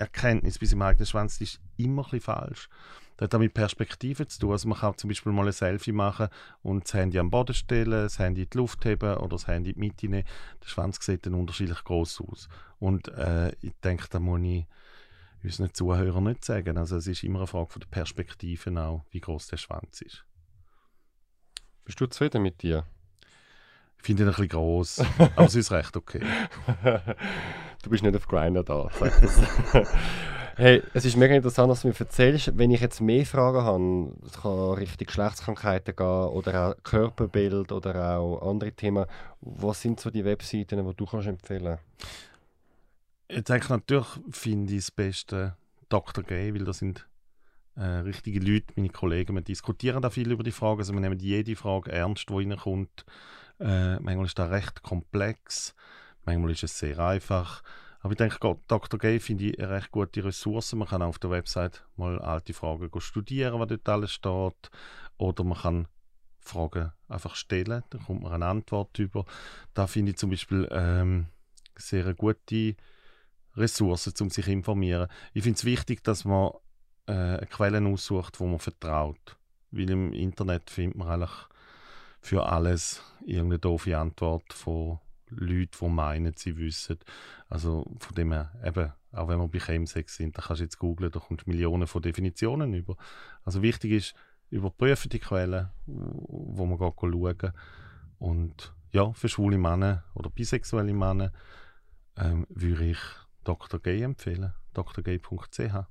[0.00, 2.68] Erkenntnis bei seinem eigenen Schwanz die ist immer ein falsch.
[3.16, 4.52] Das hat auch mit Perspektiven zu tun.
[4.52, 6.28] Also man kann zum Beispiel mal ein Selfie machen
[6.62, 9.70] und das Handy am Boden stellen, das Handy in die Luft heben oder das Handy
[9.70, 10.24] in die Mitte nehmen.
[10.62, 12.48] Der Schwanz sieht dann unterschiedlich groß aus.
[12.78, 14.66] Und äh, ich denke, da muss ich
[15.42, 16.78] unseren Zuhörern nicht sagen.
[16.78, 20.24] Also es ist immer eine Frage von der Perspektive auch, wie groß der Schwanz ist.
[21.84, 22.86] Bist du zufrieden mit dir?
[23.98, 26.22] Ich finde ihn ein bisschen gross, aber es ist recht okay.
[27.82, 28.88] du bist nicht auf Grinder da,
[30.56, 32.56] hey, es ist mega interessant, was du mir erzählst.
[32.58, 38.16] Wenn ich jetzt mehr Fragen habe, es kann Richtung Geschlechtskrankheiten gehen oder auch Körperbild oder
[38.18, 39.06] auch andere Themen.
[39.40, 41.78] Was sind so die Webseiten, die du kannst empfehlen
[43.28, 45.56] Ich denke natürlich, finde ich das Beste
[45.88, 46.24] Dr.
[46.24, 47.06] Gay, weil das sind
[47.76, 49.34] äh, richtige Leute, meine Kollegen.
[49.34, 53.04] Wir diskutieren da viel über die Fragen, also wir nehmen jede Frage ernst, die reinkommt.
[53.58, 55.74] Äh, manchmal ist das recht komplex,
[56.30, 57.62] manchmal ist es sehr einfach.
[58.00, 58.98] Aber ich denke, Dr.
[58.98, 60.72] Gay finde ich eine recht gute Ressource.
[60.72, 64.70] Man kann auf der Website mal alte Fragen studieren, was dort alles steht.
[65.18, 65.88] Oder man kann
[66.38, 69.26] Fragen einfach stellen, dann kommt man eine Antwort über.
[69.74, 71.26] Da finde ich zum Beispiel ähm,
[71.76, 72.76] sehr eine gute
[73.56, 75.08] Ressource, um sich zu informieren.
[75.34, 76.52] Ich finde es wichtig, dass man
[77.06, 79.36] äh, Quellen aussucht, wo man vertraut.
[79.70, 81.36] Weil im Internet findet man eigentlich
[82.22, 84.98] für alles irgendeine doofe Antwort von
[85.30, 86.98] Leuten, die meinen, sie wissen.
[87.48, 90.78] Also von dem her, eben, auch wenn wir bei Chemsex sind, da kannst du jetzt
[90.78, 92.96] googlen, da kommst Millionen von Definitionen über.
[93.44, 94.14] Also wichtig ist,
[94.50, 97.52] überprüfen die Quellen, wo man geht schauen.
[98.18, 101.32] Und ja, für schwule Männer oder bisexuelle Männer
[102.16, 102.98] ähm, würde ich
[103.44, 103.80] Dr.
[103.80, 105.86] Gay empfehlen, drgay.ch.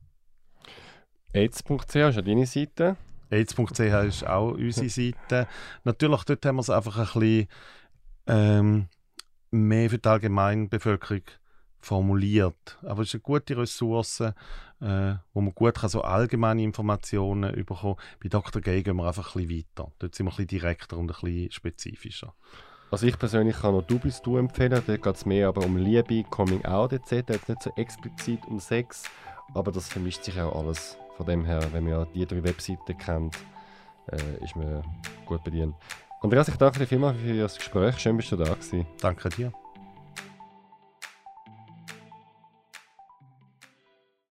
[1.33, 2.97] AIDS.ch ist ja deine Seite.
[3.29, 5.47] AIDS.ch ist auch unsere Seite.
[5.83, 7.47] Natürlich, dort haben wir es einfach ein bisschen
[8.27, 8.87] ähm,
[9.51, 11.23] mehr für die Allgemeinbevölkerung
[11.79, 12.77] formuliert.
[12.83, 14.33] Aber es ist eine gute Ressource, äh,
[15.33, 18.61] wo man gut kann so allgemeine Informationen bekommen Bei Dr.
[18.61, 19.91] Gay gehen wir einfach ein bisschen weiter.
[19.99, 22.33] Dort sind wir ein bisschen direkter und ein bisschen spezifischer.
[22.91, 24.81] Also ich persönlich kann noch «Du bist du» empfehlen.
[24.85, 27.29] Dort geht es mehr aber um Liebe, Coming Out etc.
[27.29, 29.03] Jetzt nicht so explizit um Sex,
[29.53, 30.97] aber das vermischt sich auch alles.
[31.15, 33.37] Von dem her, wenn man ja die drei Webseiten kennt,
[34.07, 34.83] äh, ist man
[35.25, 35.75] gut bedient.
[36.21, 37.97] Andreas, ich danke dir vielmals für das Gespräch.
[37.97, 38.85] Schön, bist du da gewesen.
[38.99, 39.53] Danke dir.